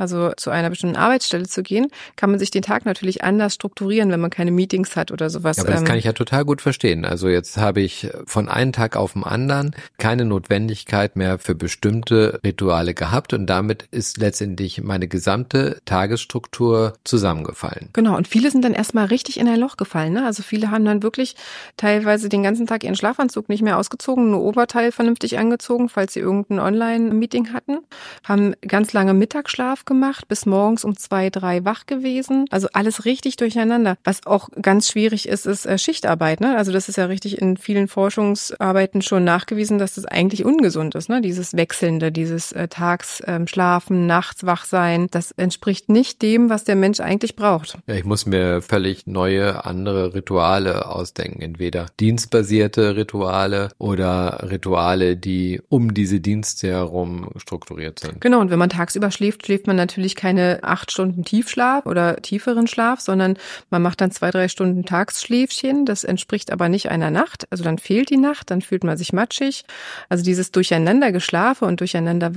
also 0.00 0.32
zu 0.36 0.50
einer 0.50 0.70
bestimmten 0.70 0.96
Arbeitsstelle 0.96 1.46
zu 1.46 1.62
gehen, 1.62 1.88
kann 2.16 2.30
man 2.30 2.38
sich 2.38 2.50
den 2.50 2.62
Tag 2.62 2.86
natürlich 2.86 3.22
anders 3.22 3.54
strukturieren, 3.54 4.10
wenn 4.10 4.20
man 4.20 4.30
keine 4.30 4.50
Meetings 4.50 4.96
hat 4.96 5.12
oder 5.12 5.30
sowas. 5.30 5.58
Ja, 5.58 5.64
aber 5.64 5.72
das 5.72 5.80
ähm, 5.80 5.86
kann 5.86 5.98
ich 5.98 6.04
ja 6.04 6.12
total 6.12 6.44
gut 6.44 6.60
verstehen. 6.60 7.04
Also 7.04 7.28
jetzt 7.28 7.56
habe 7.56 7.80
ich 7.80 8.08
von 8.26 8.48
einem 8.48 8.72
Tag 8.72 8.96
auf 8.96 9.12
den 9.12 9.24
anderen 9.24 9.74
keine 9.98 10.24
Notwendigkeit 10.24 11.16
mehr 11.16 11.38
für 11.38 11.54
bestimmte 11.54 12.40
Rituale 12.44 12.94
gehabt 12.94 13.32
und 13.32 13.46
damit 13.46 13.84
ist 13.90 14.18
letztendlich 14.18 14.82
meine 14.82 15.08
gesamte 15.08 15.80
Tagesstruktur 15.84 16.94
zusammengefallen. 17.04 17.90
Genau, 17.92 18.16
und 18.16 18.28
viele 18.28 18.50
sind 18.50 18.64
dann 18.64 18.74
erstmal 18.74 19.06
richtig 19.06 19.38
in 19.38 19.48
ein 19.48 19.58
Loch 19.58 19.76
gefallen. 19.76 20.12
Ne? 20.12 20.24
Also 20.24 20.42
viele 20.42 20.70
haben 20.70 20.84
dann 20.84 21.02
wirklich 21.02 21.36
teilweise 21.76 22.28
den 22.28 22.42
ganzen 22.42 22.66
Tag 22.66 22.84
ihren 22.84 22.96
Schlafanzug 22.96 23.48
nicht 23.48 23.62
mehr 23.62 23.78
ausgezogen, 23.78 24.30
nur 24.30 24.40
Oberteil 24.42 24.92
vernünftig 24.92 25.38
angezogen, 25.38 25.88
falls 25.88 26.14
sie 26.14 26.20
irgendein 26.20 26.58
Online-Meeting 26.58 27.52
hatten, 27.52 27.78
haben 28.24 28.54
ganz 28.66 28.92
lange 28.92 29.14
Mittagsschlaf 29.14 29.84
gemacht, 29.90 30.28
bis 30.28 30.46
morgens 30.46 30.84
um 30.84 30.96
zwei, 30.96 31.30
drei 31.30 31.64
wach 31.64 31.84
gewesen. 31.84 32.46
Also 32.50 32.68
alles 32.72 33.04
richtig 33.04 33.34
durcheinander. 33.36 33.96
Was 34.04 34.24
auch 34.24 34.48
ganz 34.62 34.88
schwierig 34.88 35.28
ist, 35.28 35.46
ist 35.46 35.66
äh, 35.66 35.78
Schichtarbeit. 35.78 36.40
Ne? 36.40 36.56
Also 36.56 36.70
das 36.70 36.88
ist 36.88 36.96
ja 36.96 37.06
richtig 37.06 37.42
in 37.42 37.56
vielen 37.56 37.88
Forschungsarbeiten 37.88 39.02
schon 39.02 39.24
nachgewiesen, 39.24 39.78
dass 39.78 39.96
das 39.96 40.04
eigentlich 40.04 40.44
ungesund 40.44 40.94
ist. 40.94 41.08
Ne? 41.08 41.20
Dieses 41.20 41.56
Wechselnde, 41.56 42.12
dieses 42.12 42.52
äh, 42.52 42.68
Tags 42.68 43.20
ähm, 43.26 43.48
schlafen, 43.48 44.06
nachts 44.06 44.46
wach 44.46 44.64
sein, 44.64 45.08
das 45.10 45.32
entspricht 45.32 45.88
nicht 45.88 46.22
dem, 46.22 46.50
was 46.50 46.62
der 46.62 46.76
Mensch 46.76 47.00
eigentlich 47.00 47.34
braucht. 47.34 47.76
Ja, 47.88 47.96
ich 47.96 48.04
muss 48.04 48.26
mir 48.26 48.62
völlig 48.62 49.08
neue, 49.08 49.64
andere 49.64 50.14
Rituale 50.14 50.86
ausdenken. 50.86 51.42
Entweder 51.42 51.86
dienstbasierte 51.98 52.94
Rituale 52.94 53.70
oder 53.78 54.46
Rituale, 54.48 55.16
die 55.16 55.60
um 55.68 55.94
diese 55.94 56.20
Dienste 56.20 56.68
herum 56.68 57.30
strukturiert 57.38 57.98
sind. 57.98 58.20
Genau, 58.20 58.40
und 58.40 58.50
wenn 58.50 58.58
man 58.60 58.70
tagsüber 58.70 59.10
schläft, 59.10 59.46
schläft 59.46 59.66
man 59.66 59.76
natürlich 59.80 60.14
keine 60.14 60.60
acht 60.62 60.92
Stunden 60.92 61.24
Tiefschlaf 61.24 61.86
oder 61.86 62.16
tieferen 62.16 62.66
Schlaf, 62.66 63.00
sondern 63.00 63.36
man 63.70 63.82
macht 63.82 64.00
dann 64.00 64.10
zwei, 64.10 64.30
drei 64.30 64.48
Stunden 64.48 64.84
Tagsschläfchen. 64.84 65.86
Das 65.86 66.04
entspricht 66.04 66.52
aber 66.52 66.68
nicht 66.68 66.90
einer 66.90 67.10
Nacht. 67.10 67.46
Also 67.50 67.64
dann 67.64 67.78
fehlt 67.78 68.10
die 68.10 68.16
Nacht, 68.16 68.50
dann 68.50 68.62
fühlt 68.62 68.84
man 68.84 68.96
sich 68.96 69.12
matschig. 69.12 69.64
Also 70.08 70.22
dieses 70.22 70.52
Durcheinander 70.52 71.12
geschlafe 71.12 71.64
und 71.64 71.80
Durcheinander 71.80 72.34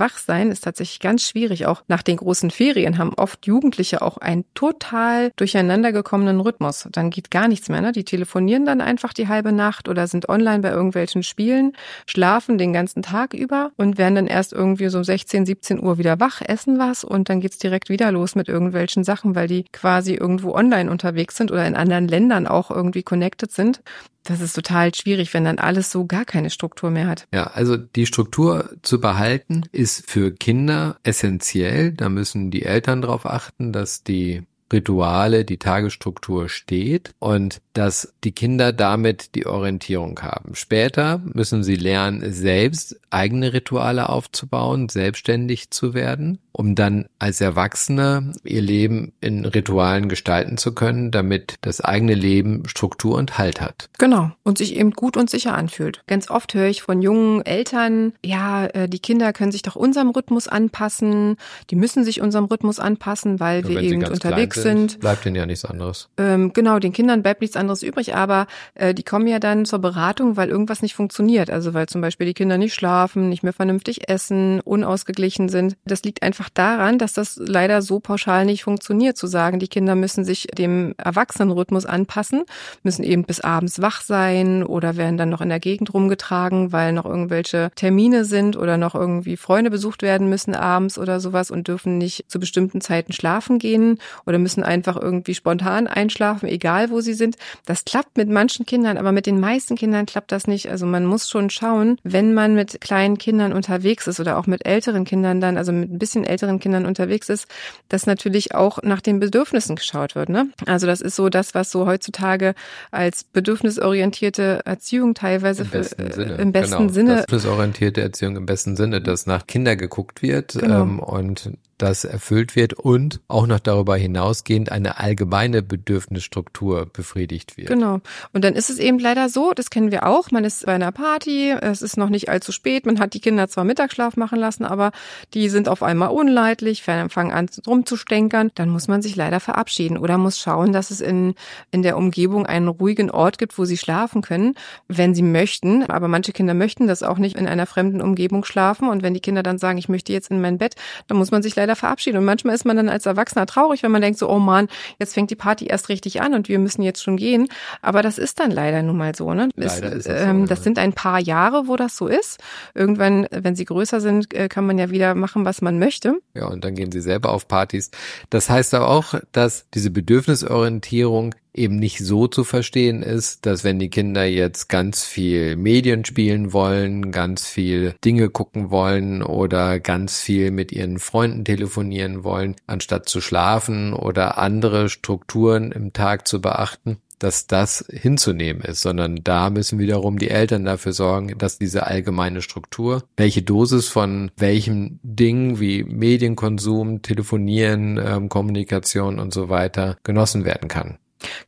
ist 0.50 0.64
tatsächlich 0.64 1.00
ganz 1.00 1.22
schwierig. 1.22 1.66
Auch 1.66 1.82
nach 1.86 2.02
den 2.02 2.16
großen 2.16 2.50
Ferien 2.50 2.98
haben 2.98 3.12
oft 3.14 3.46
Jugendliche 3.46 4.02
auch 4.02 4.16
einen 4.18 4.44
total 4.54 5.30
durcheinander 5.36 5.92
Rhythmus. 6.40 6.88
Dann 6.90 7.10
geht 7.10 7.30
gar 7.30 7.48
nichts 7.48 7.68
mehr. 7.68 7.80
Ne? 7.80 7.92
Die 7.92 8.04
telefonieren 8.04 8.64
dann 8.64 8.80
einfach 8.80 9.12
die 9.12 9.28
halbe 9.28 9.52
Nacht 9.52 9.88
oder 9.88 10.06
sind 10.06 10.28
online 10.28 10.60
bei 10.60 10.70
irgendwelchen 10.70 11.22
Spielen, 11.22 11.72
schlafen 12.06 12.58
den 12.58 12.72
ganzen 12.72 13.02
Tag 13.02 13.34
über 13.34 13.70
und 13.76 13.98
werden 13.98 14.14
dann 14.14 14.26
erst 14.26 14.52
irgendwie 14.52 14.88
so 14.88 15.02
16, 15.02 15.46
17 15.46 15.82
Uhr 15.82 15.98
wieder 15.98 16.20
wach, 16.20 16.40
essen 16.40 16.78
was 16.78 17.04
und 17.04 17.28
dann 17.28 17.33
geht's 17.40 17.58
direkt 17.58 17.88
wieder 17.88 18.10
los 18.12 18.34
mit 18.34 18.48
irgendwelchen 18.48 19.04
Sachen, 19.04 19.34
weil 19.34 19.48
die 19.48 19.64
quasi 19.72 20.14
irgendwo 20.14 20.54
online 20.54 20.90
unterwegs 20.90 21.36
sind 21.36 21.50
oder 21.50 21.66
in 21.66 21.76
anderen 21.76 22.08
Ländern 22.08 22.46
auch 22.46 22.70
irgendwie 22.70 23.02
connected 23.02 23.52
sind. 23.52 23.82
Das 24.24 24.40
ist 24.40 24.54
total 24.54 24.94
schwierig, 24.94 25.34
wenn 25.34 25.44
dann 25.44 25.58
alles 25.58 25.90
so 25.90 26.06
gar 26.06 26.24
keine 26.24 26.48
Struktur 26.48 26.90
mehr 26.90 27.06
hat. 27.06 27.26
Ja, 27.32 27.48
also 27.48 27.76
die 27.76 28.06
Struktur 28.06 28.70
zu 28.82 29.00
behalten 29.00 29.64
ist 29.70 30.10
für 30.10 30.32
Kinder 30.32 30.96
essentiell. 31.02 31.92
Da 31.92 32.08
müssen 32.08 32.50
die 32.50 32.62
Eltern 32.62 33.02
darauf 33.02 33.26
achten, 33.26 33.72
dass 33.72 34.02
die 34.02 34.42
Rituale, 34.74 35.44
die 35.44 35.58
Tagesstruktur 35.58 36.48
steht 36.50 37.12
und 37.18 37.62
dass 37.72 38.14
die 38.22 38.32
Kinder 38.32 38.72
damit 38.72 39.34
die 39.34 39.46
Orientierung 39.46 40.20
haben. 40.20 40.54
Später 40.54 41.20
müssen 41.24 41.64
sie 41.64 41.76
lernen, 41.76 42.32
selbst 42.32 43.00
eigene 43.10 43.52
Rituale 43.52 44.08
aufzubauen, 44.08 44.88
selbstständig 44.88 45.70
zu 45.70 45.94
werden, 45.94 46.38
um 46.52 46.74
dann 46.74 47.06
als 47.18 47.40
Erwachsene 47.40 48.32
ihr 48.44 48.62
Leben 48.62 49.12
in 49.20 49.44
Ritualen 49.44 50.08
gestalten 50.08 50.56
zu 50.56 50.74
können, 50.74 51.10
damit 51.10 51.56
das 51.62 51.80
eigene 51.80 52.14
Leben 52.14 52.62
Struktur 52.68 53.16
und 53.16 53.38
Halt 53.38 53.60
hat. 53.60 53.88
Genau. 53.98 54.30
Und 54.42 54.58
sich 54.58 54.76
eben 54.76 54.92
gut 54.92 55.16
und 55.16 55.30
sicher 55.30 55.54
anfühlt. 55.54 56.02
Ganz 56.06 56.30
oft 56.30 56.54
höre 56.54 56.68
ich 56.68 56.82
von 56.82 57.02
jungen 57.02 57.44
Eltern, 57.44 58.12
ja, 58.24 58.66
äh, 58.66 58.88
die 58.88 59.00
Kinder 59.00 59.32
können 59.32 59.52
sich 59.52 59.62
doch 59.62 59.76
unserem 59.76 60.10
Rhythmus 60.10 60.46
anpassen, 60.46 61.36
die 61.70 61.76
müssen 61.76 62.04
sich 62.04 62.20
unserem 62.20 62.44
Rhythmus 62.44 62.78
anpassen, 62.78 63.40
weil 63.40 63.62
Nur 63.62 63.70
wir 63.70 63.80
eben 63.80 64.04
unterwegs 64.04 64.63
sind. 64.64 65.00
Bleibt 65.00 65.24
denen 65.24 65.36
ja 65.36 65.46
nichts 65.46 65.64
anderes. 65.64 66.08
Ähm, 66.18 66.52
genau, 66.52 66.78
den 66.78 66.92
Kindern 66.92 67.22
bleibt 67.22 67.40
nichts 67.40 67.56
anderes 67.56 67.82
übrig, 67.82 68.14
aber 68.14 68.46
äh, 68.74 68.94
die 68.94 69.02
kommen 69.02 69.26
ja 69.26 69.38
dann 69.38 69.64
zur 69.64 69.78
Beratung, 69.78 70.36
weil 70.36 70.48
irgendwas 70.48 70.82
nicht 70.82 70.94
funktioniert. 70.94 71.50
Also 71.50 71.74
weil 71.74 71.86
zum 71.86 72.00
Beispiel 72.00 72.26
die 72.26 72.34
Kinder 72.34 72.58
nicht 72.58 72.74
schlafen, 72.74 73.28
nicht 73.28 73.42
mehr 73.42 73.52
vernünftig 73.52 74.08
essen, 74.08 74.60
unausgeglichen 74.60 75.48
sind. 75.48 75.76
Das 75.84 76.02
liegt 76.02 76.22
einfach 76.22 76.48
daran, 76.48 76.98
dass 76.98 77.12
das 77.12 77.40
leider 77.42 77.82
so 77.82 78.00
pauschal 78.00 78.44
nicht 78.44 78.64
funktioniert, 78.64 79.16
zu 79.16 79.26
sagen, 79.26 79.58
die 79.58 79.68
Kinder 79.68 79.94
müssen 79.94 80.24
sich 80.24 80.48
dem 80.56 80.94
Erwachsenenrhythmus 80.98 81.86
anpassen, 81.86 82.44
müssen 82.82 83.04
eben 83.04 83.24
bis 83.24 83.40
abends 83.40 83.80
wach 83.80 84.00
sein 84.00 84.64
oder 84.64 84.96
werden 84.96 85.16
dann 85.16 85.30
noch 85.30 85.40
in 85.40 85.48
der 85.48 85.60
Gegend 85.60 85.92
rumgetragen, 85.94 86.72
weil 86.72 86.92
noch 86.92 87.04
irgendwelche 87.04 87.70
Termine 87.74 88.24
sind 88.24 88.56
oder 88.56 88.76
noch 88.76 88.94
irgendwie 88.94 89.36
Freunde 89.36 89.70
besucht 89.70 90.02
werden 90.02 90.28
müssen 90.28 90.54
abends 90.54 90.98
oder 90.98 91.20
sowas 91.20 91.50
und 91.50 91.68
dürfen 91.68 91.98
nicht 91.98 92.24
zu 92.28 92.40
bestimmten 92.40 92.80
Zeiten 92.80 93.12
schlafen 93.12 93.58
gehen 93.58 93.98
oder 94.26 94.38
müssen 94.44 94.62
einfach 94.62 94.96
irgendwie 94.96 95.34
spontan 95.34 95.88
einschlafen, 95.88 96.48
egal 96.48 96.90
wo 96.90 97.00
sie 97.00 97.14
sind. 97.14 97.36
Das 97.66 97.84
klappt 97.84 98.16
mit 98.16 98.28
manchen 98.28 98.64
Kindern, 98.66 98.96
aber 98.96 99.10
mit 99.10 99.26
den 99.26 99.40
meisten 99.40 99.74
Kindern 99.74 100.06
klappt 100.06 100.30
das 100.30 100.46
nicht. 100.46 100.70
Also 100.70 100.86
man 100.86 101.04
muss 101.04 101.28
schon 101.28 101.50
schauen, 101.50 101.98
wenn 102.04 102.32
man 102.34 102.54
mit 102.54 102.80
kleinen 102.80 103.18
Kindern 103.18 103.52
unterwegs 103.52 104.06
ist 104.06 104.20
oder 104.20 104.38
auch 104.38 104.46
mit 104.46 104.64
älteren 104.64 105.04
Kindern 105.04 105.40
dann, 105.40 105.58
also 105.58 105.72
mit 105.72 105.90
ein 105.90 105.98
bisschen 105.98 106.22
älteren 106.22 106.60
Kindern 106.60 106.86
unterwegs 106.86 107.28
ist, 107.28 107.48
dass 107.88 108.06
natürlich 108.06 108.54
auch 108.54 108.78
nach 108.84 109.00
den 109.00 109.18
Bedürfnissen 109.18 109.74
geschaut 109.74 110.14
wird. 110.14 110.28
Ne? 110.28 110.46
Also 110.66 110.86
das 110.86 111.00
ist 111.00 111.16
so 111.16 111.28
das, 111.28 111.54
was 111.56 111.72
so 111.72 111.86
heutzutage 111.86 112.54
als 112.92 113.24
bedürfnisorientierte 113.24 114.60
Erziehung 114.64 115.14
teilweise 115.14 115.62
Im 115.64 115.70
besten 115.70 116.06
für, 116.06 116.12
Sinne. 116.12 116.38
Äh, 116.38 116.42
im 116.42 116.52
besten 116.52 116.78
genau. 116.78 116.92
Sinne. 116.92 117.10
Bedürfnisorientierte 117.14 118.00
Erziehung 118.02 118.36
im 118.36 118.46
besten 118.46 118.76
Sinne, 118.76 119.00
dass 119.00 119.26
nach 119.26 119.46
Kinder 119.46 119.76
geguckt 119.76 120.22
wird 120.22 120.54
Genau. 120.54 120.82
ähm, 120.82 120.98
und 121.00 121.50
das 121.78 122.04
erfüllt 122.04 122.56
wird 122.56 122.74
und 122.74 123.20
auch 123.28 123.46
noch 123.46 123.60
darüber 123.60 123.96
hinausgehend 123.96 124.70
eine 124.70 124.98
allgemeine 124.98 125.62
Bedürfnisstruktur 125.62 126.86
befriedigt 126.86 127.56
wird. 127.56 127.68
Genau. 127.68 128.00
Und 128.32 128.44
dann 128.44 128.54
ist 128.54 128.70
es 128.70 128.78
eben 128.78 128.98
leider 128.98 129.28
so, 129.28 129.52
das 129.52 129.70
kennen 129.70 129.90
wir 129.90 130.06
auch, 130.06 130.30
man 130.30 130.44
ist 130.44 130.66
bei 130.66 130.74
einer 130.74 130.92
Party, 130.92 131.54
es 131.60 131.82
ist 131.82 131.96
noch 131.96 132.08
nicht 132.08 132.28
allzu 132.28 132.52
spät, 132.52 132.86
man 132.86 133.00
hat 133.00 133.14
die 133.14 133.20
Kinder 133.20 133.48
zwar 133.48 133.64
Mittagsschlaf 133.64 134.16
machen 134.16 134.38
lassen, 134.38 134.64
aber 134.64 134.92
die 135.34 135.48
sind 135.48 135.68
auf 135.68 135.82
einmal 135.82 136.10
unleidlich, 136.10 136.82
fangen 136.82 137.32
an 137.32 137.48
rumzustänkern, 137.66 138.50
dann 138.54 138.68
muss 138.68 138.88
man 138.88 139.02
sich 139.02 139.16
leider 139.16 139.40
verabschieden 139.40 139.98
oder 139.98 140.18
muss 140.18 140.38
schauen, 140.38 140.72
dass 140.72 140.90
es 140.90 141.00
in, 141.00 141.34
in 141.70 141.82
der 141.82 141.96
Umgebung 141.96 142.46
einen 142.46 142.68
ruhigen 142.68 143.10
Ort 143.10 143.38
gibt, 143.38 143.58
wo 143.58 143.64
sie 143.64 143.76
schlafen 143.76 144.22
können, 144.22 144.54
wenn 144.88 145.14
sie 145.14 145.22
möchten. 145.22 145.84
Aber 145.84 146.08
manche 146.08 146.32
Kinder 146.32 146.54
möchten 146.54 146.86
das 146.86 147.02
auch 147.02 147.18
nicht 147.18 147.36
in 147.36 147.46
einer 147.46 147.66
fremden 147.66 148.00
Umgebung 148.00 148.44
schlafen 148.44 148.88
und 148.88 149.02
wenn 149.02 149.14
die 149.14 149.20
Kinder 149.20 149.42
dann 149.42 149.58
sagen, 149.58 149.78
ich 149.78 149.88
möchte 149.88 150.12
jetzt 150.12 150.30
in 150.30 150.40
mein 150.40 150.58
Bett, 150.58 150.74
dann 151.06 151.18
muss 151.18 151.30
man 151.30 151.42
sich 151.42 151.56
leider 151.56 151.63
verabschieden. 151.72 152.18
Und 152.18 152.24
manchmal 152.24 152.54
ist 152.54 152.64
man 152.64 152.76
dann 152.76 152.88
als 152.88 153.06
Erwachsener 153.06 153.46
traurig, 153.46 153.82
wenn 153.82 153.90
man 153.90 154.02
denkt 154.02 154.18
so, 154.18 154.28
oh 154.28 154.38
Mann, 154.38 154.68
jetzt 154.98 155.14
fängt 155.14 155.30
die 155.30 155.36
Party 155.36 155.66
erst 155.66 155.88
richtig 155.88 156.20
an 156.20 156.34
und 156.34 156.48
wir 156.48 156.58
müssen 156.58 156.82
jetzt 156.82 157.02
schon 157.02 157.16
gehen. 157.16 157.48
Aber 157.80 158.02
das 158.02 158.18
ist 158.18 158.40
dann 158.40 158.50
leider 158.50 158.82
nun 158.82 158.96
mal 158.96 159.14
so. 159.14 159.32
Ne? 159.32 159.48
Leider 159.56 159.88
Es, 159.92 159.98
ist 159.98 160.06
es 160.06 160.20
so, 160.20 160.26
ähm, 160.26 160.40
ja. 160.40 160.46
das 160.46 160.62
sind 160.62 160.78
ein 160.78 160.92
paar 160.92 161.18
Jahre, 161.18 161.66
wo 161.66 161.76
das 161.76 161.96
so 161.96 162.06
ist. 162.06 162.38
Irgendwann, 162.74 163.26
wenn 163.30 163.56
sie 163.56 163.64
größer 163.64 164.00
sind, 164.00 164.34
äh, 164.34 164.48
kann 164.48 164.66
man 164.66 164.78
ja 164.78 164.90
wieder 164.90 165.14
machen, 165.14 165.44
was 165.44 165.62
man 165.62 165.78
möchte. 165.78 166.16
Ja, 166.34 166.46
und 166.46 166.64
dann 166.64 166.74
gehen 166.74 166.92
sie 166.92 167.00
selber 167.00 167.32
auf 167.32 167.48
Partys. 167.48 167.90
Das 168.30 168.50
heißt 168.50 168.74
aber 168.74 168.88
auch, 168.88 169.14
dass 169.32 169.66
diese 169.72 169.90
Bedürfnisorientierung 169.90 171.34
eben 171.54 171.76
nicht 171.76 171.98
so 171.98 172.26
zu 172.26 172.44
verstehen 172.44 173.02
ist, 173.02 173.46
dass 173.46 173.64
wenn 173.64 173.78
die 173.78 173.90
Kinder 173.90 174.24
jetzt 174.24 174.68
ganz 174.68 175.04
viel 175.04 175.56
Medien 175.56 176.04
spielen 176.04 176.52
wollen, 176.52 177.12
ganz 177.12 177.46
viel 177.46 177.94
Dinge 178.04 178.28
gucken 178.28 178.70
wollen 178.70 179.22
oder 179.22 179.80
ganz 179.80 180.20
viel 180.20 180.50
mit 180.50 180.72
ihren 180.72 180.98
Freunden 180.98 181.44
telefonieren 181.44 182.24
wollen, 182.24 182.56
anstatt 182.66 183.08
zu 183.08 183.20
schlafen 183.20 183.92
oder 183.92 184.38
andere 184.38 184.88
Strukturen 184.88 185.72
im 185.72 185.92
Tag 185.92 186.26
zu 186.26 186.40
beachten, 186.40 186.98
dass 187.18 187.46
das 187.46 187.84
hinzunehmen 187.90 188.62
ist, 188.62 188.82
sondern 188.82 189.20
da 189.22 189.48
müssen 189.48 189.78
wiederum 189.78 190.18
die 190.18 190.30
Eltern 190.30 190.64
dafür 190.64 190.92
sorgen, 190.92 191.38
dass 191.38 191.58
diese 191.58 191.86
allgemeine 191.86 192.42
Struktur, 192.42 193.04
welche 193.16 193.42
Dosis 193.42 193.88
von 193.88 194.30
welchem 194.36 194.98
Ding 195.02 195.60
wie 195.60 195.84
Medienkonsum, 195.84 197.02
Telefonieren, 197.02 197.98
ähm, 198.04 198.28
Kommunikation 198.28 199.18
und 199.18 199.32
so 199.32 199.48
weiter 199.48 199.96
genossen 200.02 200.44
werden 200.44 200.68
kann. 200.68 200.98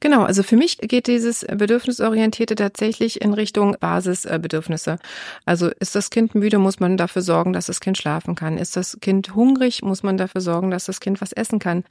Genau, 0.00 0.22
also 0.22 0.42
für 0.42 0.56
mich 0.56 0.78
geht 0.78 1.06
dieses 1.06 1.44
Bedürfnisorientierte 1.44 2.54
tatsächlich 2.54 3.20
in 3.20 3.32
Richtung 3.32 3.76
Basisbedürfnisse. 3.80 4.98
Also 5.44 5.70
ist 5.80 5.94
das 5.94 6.10
Kind 6.10 6.34
müde, 6.34 6.58
muss 6.58 6.80
man 6.80 6.96
dafür 6.96 7.22
sorgen, 7.22 7.52
dass 7.52 7.66
das 7.66 7.80
Kind 7.80 7.98
schlafen 7.98 8.34
kann. 8.34 8.58
Ist 8.58 8.76
das 8.76 8.98
Kind 9.00 9.34
hungrig, 9.34 9.82
muss 9.82 10.02
man 10.02 10.16
dafür 10.16 10.40
sorgen, 10.40 10.70
dass 10.70 10.86
das 10.86 11.00
Kind 11.00 11.20
was 11.20 11.32
essen 11.32 11.58
kann. 11.58 11.84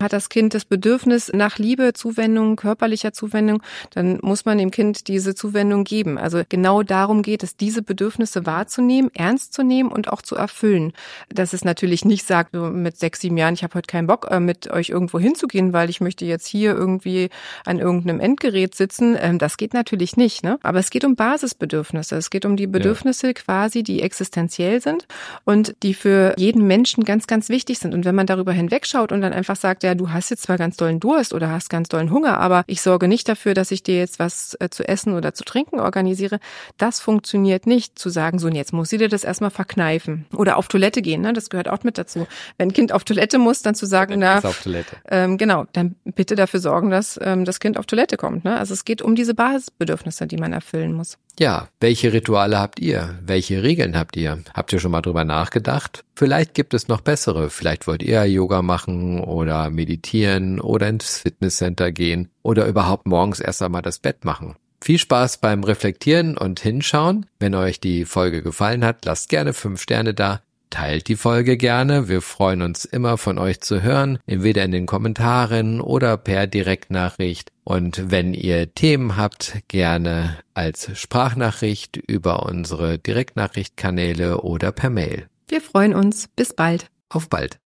Hat 0.00 0.12
das 0.12 0.28
Kind 0.28 0.54
das 0.54 0.64
Bedürfnis 0.64 1.30
nach 1.32 1.58
Liebe, 1.58 1.92
Zuwendung, 1.92 2.56
körperlicher 2.56 3.12
Zuwendung, 3.12 3.62
dann 3.90 4.18
muss 4.22 4.44
man 4.44 4.58
dem 4.58 4.70
Kind 4.70 5.08
diese 5.08 5.34
Zuwendung 5.34 5.84
geben. 5.84 6.18
Also 6.18 6.42
genau 6.48 6.82
darum 6.82 7.22
geht 7.22 7.42
es, 7.42 7.56
diese 7.56 7.82
Bedürfnisse 7.82 8.46
wahrzunehmen, 8.46 9.10
ernst 9.14 9.52
zu 9.52 9.62
nehmen 9.62 9.90
und 9.90 10.08
auch 10.08 10.22
zu 10.22 10.36
erfüllen. 10.36 10.92
Dass 11.28 11.52
es 11.52 11.64
natürlich 11.64 12.04
nicht 12.04 12.26
sagt, 12.26 12.54
mit 12.54 12.98
sechs, 12.98 13.20
sieben 13.20 13.36
Jahren, 13.36 13.54
ich 13.54 13.62
habe 13.62 13.74
heute 13.74 13.86
keinen 13.86 14.06
Bock, 14.06 14.28
äh, 14.30 14.40
mit 14.40 14.70
euch 14.70 14.90
irgendwo 14.90 15.18
hinzugehen, 15.18 15.72
weil 15.72 15.90
ich 15.90 16.00
möchte 16.00 16.24
jetzt 16.24 16.46
hier 16.46 16.74
irgendwie 16.74 17.29
an 17.64 17.78
irgendeinem 17.78 18.20
Endgerät 18.20 18.74
sitzen. 18.74 19.16
Ähm, 19.20 19.38
das 19.38 19.56
geht 19.56 19.74
natürlich 19.74 20.16
nicht. 20.16 20.42
Ne? 20.42 20.58
Aber 20.62 20.78
es 20.78 20.90
geht 20.90 21.04
um 21.04 21.16
Basisbedürfnisse. 21.16 22.16
Es 22.16 22.30
geht 22.30 22.44
um 22.44 22.56
die 22.56 22.66
Bedürfnisse 22.66 23.28
ja. 23.28 23.32
quasi, 23.32 23.82
die 23.82 24.02
existenziell 24.02 24.80
sind 24.80 25.06
und 25.44 25.74
die 25.82 25.94
für 25.94 26.34
jeden 26.36 26.66
Menschen 26.66 27.04
ganz, 27.04 27.26
ganz 27.26 27.48
wichtig 27.48 27.78
sind. 27.78 27.94
Und 27.94 28.04
wenn 28.04 28.14
man 28.14 28.26
darüber 28.26 28.52
hinwegschaut 28.52 29.12
und 29.12 29.20
dann 29.20 29.32
einfach 29.32 29.56
sagt, 29.56 29.82
ja, 29.82 29.94
du 29.94 30.10
hast 30.10 30.30
jetzt 30.30 30.42
zwar 30.42 30.58
ganz 30.58 30.76
dollen 30.76 31.00
Durst 31.00 31.34
oder 31.34 31.50
hast 31.50 31.70
ganz 31.70 31.88
dollen 31.88 32.10
Hunger, 32.10 32.38
aber 32.38 32.64
ich 32.66 32.82
sorge 32.82 33.08
nicht 33.08 33.28
dafür, 33.28 33.54
dass 33.54 33.70
ich 33.70 33.82
dir 33.82 33.98
jetzt 33.98 34.18
was 34.18 34.56
äh, 34.60 34.68
zu 34.70 34.86
essen 34.86 35.14
oder 35.14 35.34
zu 35.34 35.44
trinken 35.44 35.80
organisiere, 35.80 36.40
das 36.78 37.00
funktioniert 37.00 37.66
nicht. 37.66 37.98
Zu 37.98 38.08
sagen, 38.08 38.38
so, 38.38 38.46
und 38.46 38.54
jetzt 38.54 38.72
muss 38.72 38.88
sie 38.88 38.98
dir 38.98 39.08
das 39.08 39.24
erstmal 39.24 39.50
verkneifen. 39.50 40.26
Oder 40.34 40.56
auf 40.56 40.68
Toilette 40.68 41.02
gehen, 41.02 41.22
ne? 41.22 41.32
das 41.32 41.50
gehört 41.50 41.68
auch 41.68 41.84
mit 41.84 41.98
dazu. 41.98 42.26
Wenn 42.58 42.68
ein 42.68 42.72
Kind 42.72 42.92
auf 42.92 43.04
Toilette 43.04 43.38
muss, 43.38 43.62
dann 43.62 43.74
zu 43.74 43.86
sagen, 43.86 44.18
na, 44.18 44.38
auf 44.38 44.62
Toilette. 44.62 44.96
Ähm, 45.08 45.38
genau, 45.38 45.66
dann 45.72 45.96
bitte 46.04 46.34
dafür 46.34 46.60
sorgen, 46.60 46.90
ähm, 47.22 47.44
das 47.44 47.60
Kind 47.60 47.78
auf 47.78 47.86
Toilette 47.86 48.16
kommt. 48.16 48.44
Ne? 48.44 48.58
Also 48.58 48.74
es 48.74 48.84
geht 48.84 49.02
um 49.02 49.14
diese 49.14 49.34
Basisbedürfnisse, 49.34 50.26
die 50.26 50.36
man 50.36 50.52
erfüllen 50.52 50.92
muss. 50.92 51.18
Ja, 51.38 51.68
welche 51.80 52.12
Rituale 52.12 52.58
habt 52.58 52.80
ihr? 52.80 53.18
Welche 53.24 53.62
Regeln 53.62 53.96
habt 53.96 54.16
ihr? 54.16 54.42
Habt 54.52 54.72
ihr 54.72 54.78
schon 54.78 54.90
mal 54.90 55.00
drüber 55.00 55.24
nachgedacht? 55.24 56.04
Vielleicht 56.14 56.54
gibt 56.54 56.74
es 56.74 56.88
noch 56.88 57.00
bessere. 57.00 57.50
Vielleicht 57.50 57.86
wollt 57.86 58.02
ihr 58.02 58.24
Yoga 58.26 58.62
machen 58.62 59.20
oder 59.20 59.70
meditieren 59.70 60.60
oder 60.60 60.88
ins 60.88 61.18
Fitnesscenter 61.18 61.92
gehen 61.92 62.28
oder 62.42 62.66
überhaupt 62.66 63.06
morgens 63.06 63.40
erst 63.40 63.62
einmal 63.62 63.82
das 63.82 63.98
Bett 63.98 64.24
machen. 64.24 64.56
Viel 64.82 64.98
Spaß 64.98 65.38
beim 65.38 65.62
Reflektieren 65.62 66.38
und 66.38 66.60
Hinschauen. 66.60 67.26
Wenn 67.38 67.54
euch 67.54 67.80
die 67.80 68.06
Folge 68.06 68.42
gefallen 68.42 68.84
hat, 68.84 69.04
lasst 69.04 69.28
gerne 69.28 69.52
fünf 69.52 69.82
Sterne 69.82 70.14
da. 70.14 70.40
Teilt 70.70 71.08
die 71.08 71.16
Folge 71.16 71.56
gerne. 71.56 72.08
Wir 72.08 72.22
freuen 72.22 72.62
uns 72.62 72.84
immer 72.84 73.18
von 73.18 73.38
euch 73.38 73.60
zu 73.60 73.82
hören, 73.82 74.18
entweder 74.26 74.64
in 74.64 74.70
den 74.70 74.86
Kommentaren 74.86 75.80
oder 75.80 76.16
per 76.16 76.46
Direktnachricht. 76.46 77.50
Und 77.64 78.10
wenn 78.10 78.34
ihr 78.34 78.72
Themen 78.72 79.16
habt, 79.16 79.62
gerne 79.68 80.38
als 80.54 80.90
Sprachnachricht 80.98 81.96
über 81.96 82.46
unsere 82.46 82.98
Direktnachrichtkanäle 82.98 84.42
oder 84.42 84.70
per 84.72 84.90
Mail. 84.90 85.28
Wir 85.48 85.60
freuen 85.60 85.94
uns. 85.94 86.28
Bis 86.36 86.54
bald. 86.54 86.86
Auf 87.08 87.28
bald. 87.28 87.58